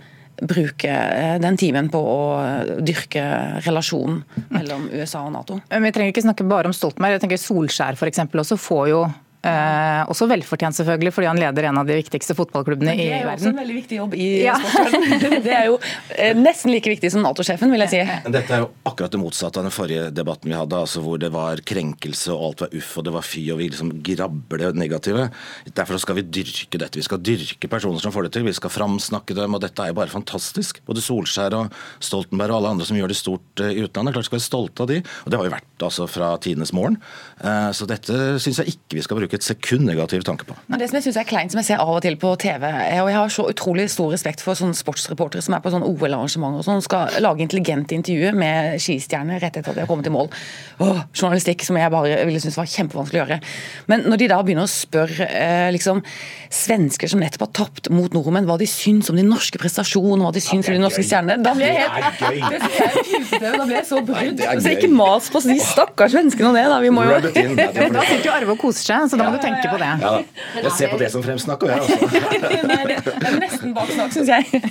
bruke 0.41 0.97
den 1.43 1.57
timen 1.59 1.89
på 1.91 1.99
å 1.99 2.19
dyrke 2.85 3.23
relasjonen 3.65 4.21
mellom 4.53 4.87
USA 4.97 5.25
og 5.25 5.33
Nato. 5.35 5.59
Vi 5.69 5.93
trenger 5.95 6.13
ikke 6.13 6.25
snakke 6.27 6.47
bare 6.49 6.69
om 6.71 6.75
Stoltenberg. 6.75 7.17
jeg 7.17 7.25
tenker 7.25 7.41
Solskjær 7.41 7.99
for 7.99 8.11
eksempel, 8.11 8.43
også 8.43 8.59
får 8.59 8.85
jo 8.93 9.01
Eh, 9.39 10.01
også 10.11 10.25
velfortjent, 10.27 10.75
selvfølgelig, 10.75 11.13
fordi 11.15 11.27
han 11.29 11.37
leder 11.39 11.69
en 11.69 11.77
av 11.79 11.87
de 11.87 11.95
viktigste 11.95 12.35
fotballklubbene 12.35 12.91
i 12.91 13.05
verden. 13.07 13.07
Det 13.07 13.15
er 13.15 13.23
jo 13.23 13.35
også 13.37 13.51
en 13.53 13.61
veldig 13.61 13.75
viktig 13.77 13.99
jobb 13.99 14.15
i 14.19 14.25
ja. 14.43 14.55
Det 15.45 15.53
er 15.55 15.69
jo 15.69 15.77
eh, 16.17 16.33
nesten 16.35 16.73
like 16.73 16.91
viktig 16.91 17.11
som 17.13 17.23
Nato-sjefen, 17.23 17.71
vil 17.71 17.85
jeg 17.85 17.93
si. 17.93 18.01
Dette 18.35 18.57
er 18.57 18.65
jo 18.65 18.67
akkurat 18.89 19.13
det 19.15 19.21
motsatte 19.21 19.61
av 19.61 19.69
den 19.69 19.75
forrige 19.75 20.09
debatten 20.11 20.51
vi 20.51 20.57
hadde, 20.59 20.81
altså 20.83 20.99
hvor 21.05 21.21
det 21.23 21.29
var 21.31 21.63
krenkelse 21.63 22.33
og 22.35 22.43
alt 22.49 22.63
var 22.65 22.75
uff 22.81 22.89
og 22.99 23.05
det 23.07 23.13
var 23.15 23.27
fy 23.29 23.45
og 23.53 23.61
vi 23.61 23.69
liksom 23.71 23.93
grabber 24.09 24.63
det 24.65 24.73
negative. 24.81 25.29
Derfor 25.71 26.03
skal 26.03 26.19
vi 26.19 26.25
dyrke 26.27 26.83
dette. 26.83 26.99
Vi 26.99 27.07
skal 27.07 27.23
dyrke 27.23 27.71
personer 27.71 28.03
som 28.03 28.11
får 28.15 28.27
det 28.27 28.33
til. 28.35 28.47
Vi 28.49 28.57
skal 28.59 28.75
framsnakke 28.75 29.39
dem, 29.39 29.55
og 29.55 29.63
dette 29.63 29.85
er 29.85 29.93
jo 29.93 29.99
bare 30.01 30.11
fantastisk. 30.11 30.83
Både 30.89 31.05
Solskjær 31.05 31.55
og 31.61 31.79
Stoltenberg 32.03 32.57
og 32.57 32.59
alle 32.59 32.75
andre 32.75 32.89
som 32.91 32.99
gjør 32.99 33.13
det 33.13 33.19
stort 33.21 33.63
eh, 33.63 33.71
i 33.77 33.87
utlandet. 33.87 34.17
Klart 34.17 34.27
skal 34.27 34.35
vi 34.35 34.41
være 34.41 34.49
stolte 34.49 34.83
av 34.83 34.91
de, 34.91 34.99
og 35.23 35.31
det 35.31 35.39
har 35.39 35.47
vi 35.47 35.55
vært 35.55 35.87
altså 35.87 36.11
fra 36.11 36.33
tidenes 36.43 36.75
morgen. 36.75 36.99
Så 37.39 37.85
dette 37.87 38.15
syns 38.43 38.59
jeg 38.59 38.73
ikke 38.73 38.97
vi 38.97 39.03
skal 39.05 39.15
bruke 39.15 39.28
bruke 39.29 39.39
et 39.39 39.45
sekund 39.45 39.85
negativ 39.85 40.23
tanke 40.25 40.45
på. 40.47 40.55
Men 40.67 40.81
det 40.81 40.89
som 40.89 40.97
jeg 40.97 41.07
synes 41.07 41.19
er 41.21 41.27
kleint, 41.29 41.53
som 41.53 41.59
jeg 41.61 41.67
ser 41.69 41.83
av 41.83 41.91
og 41.93 42.01
til 42.03 42.17
på 42.19 42.33
TV, 42.41 42.65
og 42.65 43.09
jeg 43.09 43.17
har 43.17 43.33
så 43.33 43.45
utrolig 43.49 43.89
stor 43.91 44.11
respekt 44.13 44.41
for 44.41 44.57
sånne 44.57 44.77
sportsreportere 44.77 45.43
som 45.45 45.55
er 45.55 45.61
på 45.63 45.71
sånn 45.73 45.85
OL-arrangementer 45.85 46.63
og 46.63 46.65
sånn, 46.65 46.81
skal 46.85 47.19
lage 47.21 47.45
intelligente 47.45 47.95
intervjuer 47.97 48.37
med 48.37 48.79
skistjerner 48.81 49.41
rett 49.43 49.59
etter 49.59 49.71
at 49.71 49.77
de 49.77 49.83
har 49.85 49.89
kommet 49.89 50.09
i 50.09 50.13
mål. 50.13 50.31
Åh, 50.83 51.03
journalistikk 51.13 51.65
som 51.67 51.77
jeg 51.79 51.93
bare 51.93 52.23
ville 52.27 52.41
synes 52.41 52.57
var 52.59 52.69
kjempevanskelig 52.69 53.19
å 53.19 53.23
gjøre. 53.23 53.39
Men 53.91 54.05
når 54.09 54.23
de 54.23 54.29
da 54.31 54.41
begynner 54.45 54.67
å 54.67 54.71
spørre 54.71 55.29
eh, 55.29 55.69
liksom, 55.75 56.01
svensker 56.53 57.11
som 57.11 57.21
nettopp 57.21 57.47
har 57.47 57.53
tapt 57.63 57.91
mot 57.93 58.13
nordmenn, 58.15 58.47
hva 58.49 58.57
de 58.59 58.67
syns 58.69 59.11
om 59.11 59.19
de 59.19 59.25
norske 59.27 59.61
prestasjonene, 59.61 60.25
hva 60.25 60.33
de 60.35 60.43
syns 60.43 60.69
om 60.69 60.77
de 60.77 60.81
norske 60.81 61.05
stjernene, 61.05 61.43
da 61.45 61.53
blir 61.57 61.69
jeg 61.69 61.89
helt 61.89 62.17
Da 63.59 63.65
blir 63.65 63.77
jeg 63.77 63.87
så 63.87 63.99
brydd. 64.05 64.41
Så 64.63 64.73
ikke 64.73 64.89
mas 64.91 65.29
på 65.31 65.41
de 65.45 65.55
stakkars 65.63 66.13
svenskene 66.15 66.49
om 66.49 66.57
det, 66.57 66.65
da. 66.69 66.79
Vi 66.83 66.91
må 66.93 67.05
jo 67.07 67.19
Da 67.99 68.03
sitter 68.05 68.25
jo 68.25 68.33
Arve 68.33 68.55
og 68.55 68.61
koser 68.61 68.85
seg. 68.85 69.18
Da 69.19 69.27
må 69.27 69.35
du 69.35 69.41
tenke 69.43 69.69
på 69.71 69.79
det. 69.81 69.89
Ja, 70.03 70.13
jeg 70.63 70.73
ser 70.77 70.93
på 70.93 70.99
det 71.01 71.09
som 71.13 71.23
fremsnakker, 71.25 71.73
jeg. 71.73 71.79
også. 71.85 73.15
det 73.19 73.29
er 73.29 73.37
nesten 73.41 73.75
baksnakk, 73.75 74.15
syns 74.15 74.31
jeg. 74.31 74.61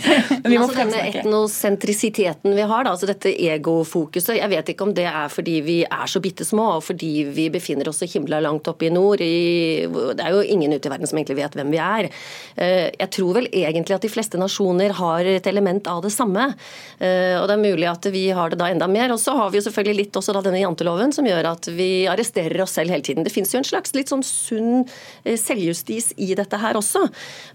Men 0.43 0.49
vi 0.51 0.59
må 0.59 0.67
altså, 0.67 0.79
denne 0.83 1.03
etnosentrisiteten 1.13 2.57
vi 2.57 2.67
har, 2.73 2.87
da, 2.87 2.95
altså 2.95 3.09
dette 3.11 3.33
egofokuset, 3.33 4.37
jeg 4.39 4.53
vet 4.53 4.73
ikke 4.73 4.89
om 4.89 4.95
det 4.97 5.07
er 5.11 5.31
fordi 5.33 5.59
vi 5.67 5.79
er 5.85 6.11
så 6.11 6.23
bitte 6.25 6.47
små, 6.49 6.71
og 6.79 6.87
fordi 6.89 7.13
vi 7.35 7.49
befinner 7.53 7.91
oss 7.91 8.03
så 8.03 8.09
himla 8.09 8.41
langt 8.45 8.69
oppe 8.71 8.89
i 8.89 8.93
nord. 8.95 9.23
I, 9.25 9.87
det 9.89 10.25
er 10.25 10.35
jo 10.35 10.45
ingen 10.45 10.75
ute 10.75 10.89
i 10.89 10.93
verden 10.93 11.11
som 11.11 11.21
egentlig 11.21 11.39
vet 11.41 11.59
hvem 11.59 11.73
vi 11.75 11.83
er. 11.83 12.11
Eh, 12.57 12.89
jeg 12.95 13.11
tror 13.19 13.39
vel 13.41 13.51
egentlig 13.53 13.97
at 13.97 14.07
de 14.07 14.13
fleste 14.13 14.41
nasjoner 14.41 14.95
har 14.99 15.29
et 15.29 15.47
element 15.51 15.91
av 15.91 16.03
det 16.05 16.13
samme. 16.15 16.51
Eh, 16.99 17.37
og 17.39 17.49
det 17.49 17.57
er 17.57 17.65
mulig 17.65 17.89
at 17.91 18.09
vi 18.13 18.29
har 18.35 18.53
det 18.53 18.61
da 18.61 18.71
enda 18.73 18.89
mer. 18.91 19.13
Og 19.15 19.21
så 19.23 19.35
har 19.39 19.53
vi 19.53 19.61
jo 19.61 19.67
selvfølgelig 19.69 20.05
litt 20.05 20.21
også 20.21 20.35
da 20.37 20.45
denne 20.47 20.63
janteloven 20.63 21.15
som 21.15 21.27
gjør 21.29 21.53
at 21.53 21.71
vi 21.75 21.91
arresterer 22.11 22.65
oss 22.65 22.77
selv 22.79 22.95
hele 22.95 23.07
tiden. 23.07 23.27
Det 23.27 23.35
fins 23.35 23.55
jo 23.55 23.61
en 23.61 23.69
slags 23.69 23.95
litt 23.97 24.13
sånn 24.13 24.25
sunn 24.39 24.85
eh, 25.25 25.37
selvjustis 25.41 26.13
i 26.17 26.31
dette 26.39 26.61
her 26.61 26.79
også. 26.79 27.05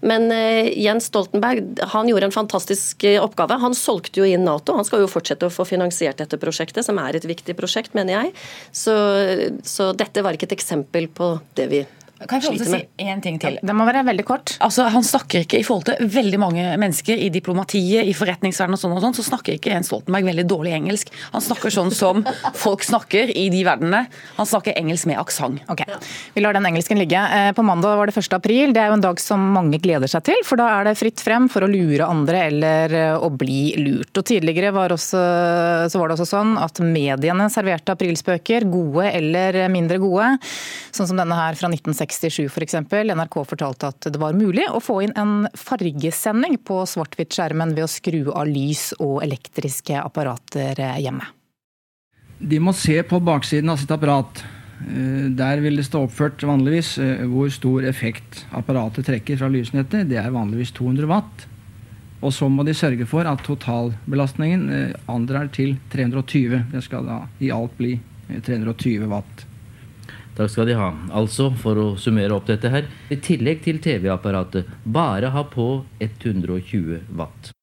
Men 0.06 0.28
eh, 0.34 0.70
Jens 0.84 1.08
Stoltenberg 1.10 1.82
han 1.94 2.10
gjorde 2.10 2.30
en 2.30 2.36
fantastisk 2.36 3.06
eh, 3.08 3.20
oppgave. 3.22 3.58
Han 3.64 3.76
solgte 3.78 4.22
jo 4.22 4.28
inn 4.28 4.46
Nato. 4.46 4.76
Han 4.76 4.86
skal 4.86 5.04
jo 5.04 5.10
fortsette 5.10 5.48
å 5.48 5.54
få 5.54 5.66
finansiert 5.68 6.20
dette 6.22 6.40
prosjektet, 6.40 6.84
som 6.86 7.00
er 7.02 7.18
et 7.18 7.28
viktig 7.28 7.56
prosjekt, 7.58 7.96
mener 7.98 8.18
jeg. 8.18 8.34
Så, 8.74 8.94
så 9.66 9.92
dette 9.96 10.24
var 10.24 10.36
ikke 10.36 10.50
et 10.50 10.58
eksempel 10.58 11.08
på 11.12 11.34
det 11.58 11.70
vi 11.72 11.84
kan 12.28 12.40
jeg 12.40 12.58
få 12.58 12.66
si 12.68 12.80
én 13.04 13.20
ting 13.22 13.36
til? 13.42 13.58
Det 13.62 13.74
må 13.76 13.86
være 13.86 14.04
veldig 14.06 14.24
kort. 14.26 14.54
Altså, 14.64 14.86
Han 14.92 15.04
snakker 15.04 15.44
ikke 15.44 15.60
i 15.60 15.64
forhold 15.66 15.88
til 15.88 16.08
veldig 16.14 16.40
mange 16.40 16.64
mennesker 16.80 17.20
i 17.20 17.28
diplomatiet, 17.32 18.06
i 18.06 18.14
forretningsverdenen 18.16 18.78
og 18.78 18.80
sånn 18.80 18.94
og 18.96 19.02
sånn, 19.04 19.16
så 19.18 19.26
snakker 19.26 19.56
ikke 19.56 19.72
Jens 19.72 19.90
Stoltenberg 19.90 20.28
veldig 20.30 20.46
dårlig 20.48 20.74
engelsk. 20.78 21.12
Han 21.34 21.44
snakker 21.44 21.74
sånn 21.74 21.92
som 21.94 22.24
folk 22.56 22.84
snakker 22.86 23.32
i 23.34 23.48
de 23.52 23.62
verdenene. 23.66 24.06
Han 24.38 24.48
snakker 24.48 24.76
engelsk 24.78 25.10
med 25.10 25.20
aksent. 25.20 25.64
Okay. 25.70 25.98
Vi 26.34 26.44
lar 26.44 26.56
den 26.56 26.68
engelsken 26.68 27.00
ligge. 27.00 27.20
Eh, 27.20 27.50
på 27.56 27.64
mandag 27.66 27.98
var 28.00 28.10
det 28.10 28.16
1. 28.16 28.38
april. 28.38 28.72
Det 28.74 28.82
er 28.82 28.92
jo 28.92 28.98
en 28.98 29.04
dag 29.04 29.20
som 29.20 29.44
mange 29.54 29.80
gleder 29.82 30.10
seg 30.10 30.24
til, 30.30 30.40
for 30.46 30.60
da 30.60 30.70
er 30.78 30.88
det 30.88 30.96
fritt 31.00 31.22
frem 31.24 31.48
for 31.52 31.66
å 31.66 31.70
lure 31.70 32.08
andre 32.08 32.46
eller 32.48 32.96
eh, 32.98 33.18
å 33.18 33.30
bli 33.30 33.74
lurt. 33.80 34.12
Og 34.16 34.24
Tidligere 34.24 34.72
var, 34.72 34.94
også, 34.94 35.20
så 35.92 36.00
var 36.00 36.08
det 36.08 36.16
også 36.16 36.30
sånn 36.30 36.54
at 36.58 36.80
mediene 36.80 37.50
serverte 37.52 37.92
aprilspøker, 37.92 38.64
gode 38.72 39.10
eller 39.12 39.58
mindre 39.72 40.00
gode, 40.02 40.30
sånn 40.94 41.10
som 41.10 41.20
denne 41.20 41.36
her 41.36 41.58
fra 41.58 41.68
1960 41.68 42.13
67 42.14 42.46
f.eks. 42.46 42.78
NRK 42.88 43.38
fortalte 43.50 43.90
at 43.90 44.10
det 44.10 44.20
var 44.22 44.36
mulig 44.38 44.66
å 44.70 44.80
få 44.82 45.00
inn 45.04 45.14
en 45.20 45.48
fargesending 45.58 46.60
på 46.64 46.82
svart-hvitt-skjermen 46.88 47.74
ved 47.76 47.86
å 47.86 47.90
skru 47.90 48.20
av 48.32 48.46
lys 48.50 48.92
og 49.00 49.22
elektriske 49.26 49.98
apparater 50.00 50.78
hjemme. 51.02 51.26
De 52.38 52.58
må 52.60 52.74
se 52.76 52.98
på 53.06 53.20
baksiden 53.24 53.70
av 53.72 53.78
sitt 53.80 53.92
apparat. 53.94 54.42
Eh, 54.84 55.30
der 55.30 55.62
vil 55.64 55.78
det 55.78 55.86
stå 55.86 56.04
oppført 56.04 56.42
vanligvis 56.44 56.96
eh, 57.00 57.24
hvor 57.30 57.48
stor 57.52 57.86
effekt 57.88 58.44
apparatet 58.52 59.06
trekker 59.06 59.38
fra 59.40 59.48
lysnettet. 59.52 60.08
Det 60.10 60.18
er 60.20 60.34
vanligvis 60.34 60.74
200 60.76 61.08
watt. 61.10 61.46
Og 62.24 62.32
så 62.32 62.48
må 62.48 62.64
de 62.64 62.74
sørge 62.76 63.06
for 63.08 63.28
at 63.28 63.42
totalbelastningen 63.44 64.94
andrer 65.12 65.50
til 65.52 65.76
320. 65.92 66.70
Det 66.72 66.80
skal 66.84 67.04
da 67.08 67.18
i 67.44 67.52
alt 67.54 67.76
bli 67.78 67.96
eh, 67.96 68.40
320 68.44 69.08
watt. 69.12 69.46
Takk 70.34 70.50
skal 70.50 70.66
de 70.66 70.74
ha. 70.78 70.90
Altså, 71.14 71.50
for 71.62 71.78
å 71.78 71.88
summere 72.00 72.34
opp 72.34 72.48
dette 72.50 72.70
her, 72.72 72.88
i 73.12 73.18
tillegg 73.22 73.62
til 73.62 73.78
TV-apparatet, 73.82 74.70
bare 74.82 75.30
ha 75.30 75.44
på 75.46 75.84
120 76.02 77.04
watt. 77.14 77.54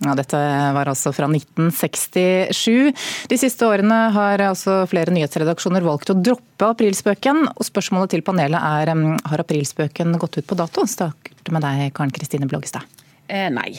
Ja, 0.00 0.14
dette 0.16 0.38
var 0.72 0.88
altså 0.88 1.12
fra 1.12 1.28
1967. 1.28 2.92
De 3.28 3.38
siste 3.38 3.66
årene 3.68 3.98
har 4.14 4.40
altså 4.46 4.78
flere 4.88 5.12
nyhetsredaksjoner 5.12 5.84
valgt 5.84 6.10
å 6.10 6.16
droppe 6.16 6.70
aprilspøken. 6.72 7.44
Og 7.52 7.68
spørsmålet 7.68 8.16
til 8.16 8.24
panelet 8.24 8.56
er 8.56 8.94
har 8.96 9.44
aprilspøken 9.44 10.16
gått 10.18 10.40
ut 10.40 10.48
på 10.48 10.56
dato? 10.56 10.86
Starter 10.88 11.52
med 11.52 11.66
deg, 11.68 11.90
Karen 11.94 12.14
Kristine 12.16 12.48
Blågestad. 12.48 12.88
Eh, 13.28 13.50
nei. 13.52 13.74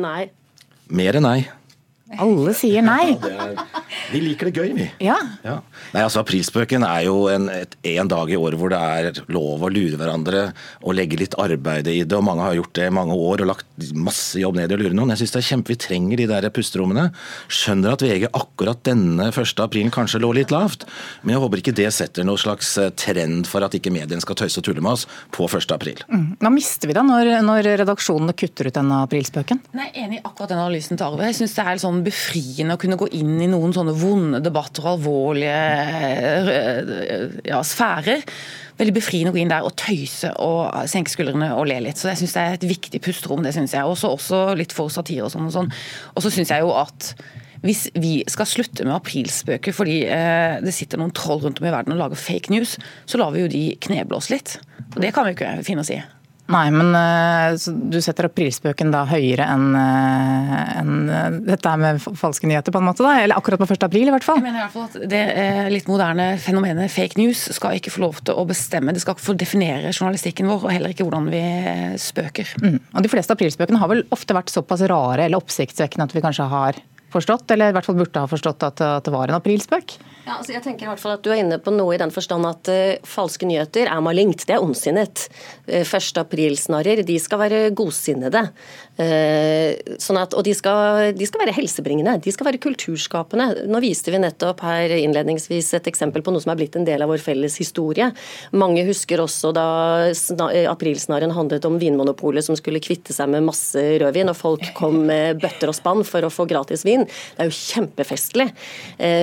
Nei. 0.00 0.30
Mer 0.88 1.20
enn 1.20 1.28
nei. 1.28 1.42
Alle 2.20 2.52
sier 2.56 2.84
nei. 2.84 3.14
Ja, 3.16 3.46
er, 3.48 3.82
vi 4.12 4.20
liker 4.20 4.48
det 4.48 4.60
gøy, 4.60 4.72
vi. 4.76 4.86
Ja. 5.04 5.16
Ja. 5.46 5.58
Nei, 5.94 6.02
altså 6.02 6.20
Aprilspøken 6.22 6.84
er 6.86 7.06
jo 7.06 7.26
en, 7.32 7.48
et, 7.52 7.76
en 7.94 8.10
dag 8.10 8.30
i 8.30 8.38
året 8.38 8.60
hvor 8.60 8.72
det 8.72 8.80
er 8.80 9.22
lov 9.32 9.64
å 9.64 9.70
lure 9.72 9.98
hverandre 10.00 10.44
og 10.82 10.96
legge 10.96 11.18
litt 11.20 11.36
arbeid 11.40 11.88
i 11.88 12.02
det. 12.04 12.16
og 12.16 12.24
Mange 12.26 12.44
har 12.44 12.56
gjort 12.58 12.74
det 12.78 12.88
i 12.88 12.94
mange 12.94 13.16
år 13.16 13.44
og 13.44 13.50
lagt 13.52 13.88
masse 13.96 14.40
jobb 14.40 14.58
ned 14.58 14.72
i 14.72 14.76
å 14.76 14.80
lure 14.82 14.96
noen. 14.96 15.14
Jeg 15.14 15.22
synes 15.22 15.36
det 15.36 15.42
er 15.42 15.48
kjempe, 15.48 15.72
Vi 15.72 15.80
trenger 15.86 16.20
de 16.20 16.28
der 16.28 16.48
pusterommene. 16.52 17.08
Skjønner 17.52 17.96
at 17.96 18.04
VG 18.04 18.28
akkurat 18.28 18.82
denne 18.86 19.30
1. 19.30 19.54
aprilen 19.64 19.92
kanskje 19.94 20.20
lå 20.22 20.32
litt 20.36 20.52
lavt, 20.52 20.84
men 21.22 21.34
jeg 21.34 21.42
håper 21.44 21.62
ikke 21.62 21.76
det 21.76 21.88
setter 21.94 22.26
noen 22.28 22.40
slags 22.40 22.74
eh, 22.80 22.92
trend 22.98 23.48
for 23.48 23.64
at 23.64 23.74
ikke 23.76 23.92
mediene 23.94 24.22
skal 24.24 24.36
tøyse 24.38 24.60
og 24.60 24.66
tulle 24.66 24.84
med 24.84 24.96
oss 24.96 25.06
på 25.32 25.48
1. 25.48 25.72
april. 25.74 26.02
Mm. 26.12 26.26
Hva 26.42 26.52
mister 26.52 26.90
vi 26.90 26.96
da 26.96 27.04
når, 27.06 27.32
når 27.46 27.70
redaksjonene 27.82 28.36
kutter 28.36 28.68
ut 28.68 28.76
denne 28.76 29.02
aprilspøken? 29.06 29.62
Nei, 29.76 29.88
jeg 29.92 30.02
er 30.02 30.08
enig 30.08 30.20
i 30.20 30.24
akkurat 30.26 30.52
den 30.52 30.60
analysen 30.60 31.00
til 31.00 31.08
Arve. 31.08 31.30
Jeg 31.30 31.40
synes 31.40 31.56
det 31.56 31.64
er 31.64 31.78
litt 31.78 31.84
sånn 32.02 32.08
befriende 32.08 32.76
å 32.76 32.80
kunne 32.80 32.98
gå 32.98 33.08
inn 33.14 33.38
i 33.40 33.48
noen 33.50 33.72
sånne 33.74 33.94
vonde 33.96 34.42
debatter 34.42 34.84
og 34.84 34.96
alvorlige 34.96 35.58
eh, 36.52 37.36
ja, 37.46 37.62
sfærer. 37.62 38.22
Veldig 38.78 38.94
befriende 38.96 39.32
å 39.32 39.36
gå 39.36 39.42
inn 39.42 39.52
der 39.52 39.66
og 39.66 39.76
tøyse 39.78 40.32
og 40.42 40.72
senke 40.90 41.12
skuldrene 41.12 41.52
og 41.54 41.68
le 41.70 41.78
litt. 41.86 42.00
Så 42.00 42.10
jeg 42.10 42.22
syns 42.22 42.34
det 42.34 42.42
er 42.42 42.56
et 42.56 42.66
viktig 42.66 43.02
pusterom, 43.04 43.44
det 43.44 43.54
syns 43.54 43.74
jeg. 43.76 43.84
Også, 43.86 44.10
også 44.10 44.42
litt 44.58 44.74
for 44.74 44.92
satire 44.92 45.28
og 45.28 45.32
sånn 45.34 45.48
og 45.48 45.54
sånn. 45.54 45.70
Og 46.16 46.24
så 46.24 46.32
syns 46.32 46.52
jeg 46.52 46.64
jo 46.64 46.72
at 46.74 47.12
hvis 47.62 47.84
vi 47.94 48.16
skal 48.26 48.48
slutte 48.50 48.82
med 48.82 48.96
aprilspøker 48.96 49.74
fordi 49.76 50.00
eh, 50.10 50.56
det 50.64 50.74
sitter 50.74 50.98
noen 50.98 51.14
troll 51.14 51.44
rundt 51.44 51.62
om 51.62 51.68
i 51.68 51.74
verden 51.74 51.94
og 51.94 52.00
lager 52.00 52.18
fake 52.18 52.50
news, 52.50 52.74
så 53.06 53.20
lar 53.20 53.30
vi 53.34 53.44
jo 53.44 53.52
de 53.52 53.68
kneblås 53.86 54.32
litt. 54.34 54.58
Og 54.96 54.98
det 55.04 55.12
kan 55.14 55.28
vi 55.28 55.34
jo 55.34 55.38
ikke 55.38 55.54
finne 55.68 55.86
oss 55.86 55.92
i. 55.94 56.00
Nei, 56.50 56.66
men 56.74 56.90
eh, 56.98 57.54
du 57.92 58.00
setter 58.02 58.26
aprilspøken 58.26 58.90
da 58.92 59.04
høyere 59.06 59.46
enn 59.46 59.76
eh, 59.78 60.72
enn, 60.80 60.96
eh, 61.06 61.36
dette 61.46 61.74
med 61.78 62.00
falske 62.18 62.48
nyheter, 62.50 62.74
på 62.74 62.80
en 62.82 62.88
måte? 62.88 63.04
da? 63.06 63.14
Eller 63.22 63.38
akkurat 63.38 63.62
på 63.62 63.68
1. 63.70 63.86
april, 63.86 64.10
i 64.10 64.14
hvert 64.14 64.26
fall? 64.26 64.40
Jeg 64.40 64.48
mener 64.48 64.60
i 64.60 64.64
hvert 64.64 64.74
fall 64.74 64.88
at 64.90 65.08
Det 65.12 65.22
litt 65.72 65.88
moderne 65.90 66.28
fenomenet 66.42 66.92
fake 66.92 67.20
news 67.20 67.44
skal 67.54 67.78
ikke 67.78 67.94
få 67.94 68.04
lov 68.04 68.20
til 68.26 68.38
å 68.38 68.46
bestemme. 68.48 68.94
Det 68.94 69.04
skal 69.04 69.16
ikke 69.16 69.28
få 69.30 69.36
definere 69.38 69.94
journalistikken 69.94 70.50
vår, 70.50 70.66
og 70.66 70.74
heller 70.74 70.94
ikke 70.94 71.06
hvordan 71.06 71.30
vi 71.32 71.44
spøker. 72.02 72.56
Mm. 72.62 72.80
Og 72.90 73.06
De 73.06 73.12
fleste 73.12 73.36
aprilspøkene 73.36 73.80
har 73.80 73.92
vel 73.92 74.04
ofte 74.14 74.36
vært 74.36 74.52
såpass 74.52 74.84
rare 74.90 75.28
eller 75.28 75.40
oppsiktsvekkende 75.40 76.10
at 76.10 76.16
vi 76.16 76.24
kanskje 76.24 76.50
har 76.50 76.82
forstått, 77.12 77.50
eller 77.54 77.70
i 77.70 77.76
hvert 77.76 77.86
fall 77.86 77.98
burde 77.98 78.24
ha 78.24 78.28
forstått 78.28 78.66
at, 78.66 78.82
at 78.82 79.06
det 79.06 79.14
var 79.14 79.30
en 79.30 79.38
aprilspøk? 79.38 79.96
Ja, 80.22 80.36
altså 80.36 80.52
jeg 80.54 80.62
tenker 80.62 80.86
i 80.86 80.90
hvert 80.92 81.02
fall 81.02 81.16
at 81.16 81.24
Du 81.24 81.32
er 81.34 81.40
inne 81.42 81.58
på 81.58 81.72
noe 81.74 81.96
i 81.96 82.00
den 82.00 82.12
forstand 82.14 82.46
at 82.46 82.68
uh, 82.70 83.08
falske 83.08 83.46
nyheter 83.48 83.88
er 83.90 84.02
malignt. 84.04 84.44
Det 84.46 84.54
er 84.54 84.62
ondsinnet. 84.62 85.24
Uh, 85.66 85.82
1. 85.82 86.20
aprilsnarrer 86.22 87.02
de 87.06 87.16
skal 87.18 87.40
være 87.40 87.62
godsinnede. 87.74 88.44
Uh, 89.00 89.96
sånn 90.02 90.20
at, 90.20 90.36
og 90.38 90.46
de 90.46 90.54
skal, 90.54 91.10
de 91.18 91.26
skal 91.26 91.42
være 91.42 91.56
helsebringende. 91.56 92.14
De 92.22 92.34
skal 92.34 92.46
være 92.46 92.60
kulturskapende. 92.62 93.66
Nå 93.66 93.80
viste 93.82 94.14
vi 94.14 94.20
nettopp 94.22 94.62
her 94.62 94.94
innledningsvis 94.94 95.72
et 95.80 95.90
eksempel 95.90 96.22
på 96.22 96.34
noe 96.34 96.44
som 96.44 96.54
er 96.54 96.60
blitt 96.60 96.78
en 96.78 96.86
del 96.86 97.02
av 97.02 97.10
vår 97.10 97.24
felles 97.24 97.58
historie. 97.58 98.12
Mange 98.54 98.86
husker 98.86 99.24
også 99.24 99.50
da 99.56 99.66
sna, 100.14 100.52
aprilsnarren 100.70 101.34
handlet 101.34 101.66
om 101.66 101.80
Vinmonopolet 101.82 102.46
som 102.46 102.58
skulle 102.58 102.82
kvitte 102.84 103.16
seg 103.16 103.32
med 103.34 103.48
masse 103.48 103.82
rødvin, 104.04 104.30
og 104.30 104.38
folk 104.38 104.70
kom 104.78 105.02
med 105.10 105.42
bøtter 105.42 105.72
og 105.72 105.78
spann 105.80 106.06
for 106.06 106.22
å 106.22 106.30
få 106.30 106.46
gratis 106.46 106.86
vin. 106.86 107.08
Det 107.10 107.42
er 107.42 107.50
jo 107.50 107.58
kjempefestlig. 107.58 108.48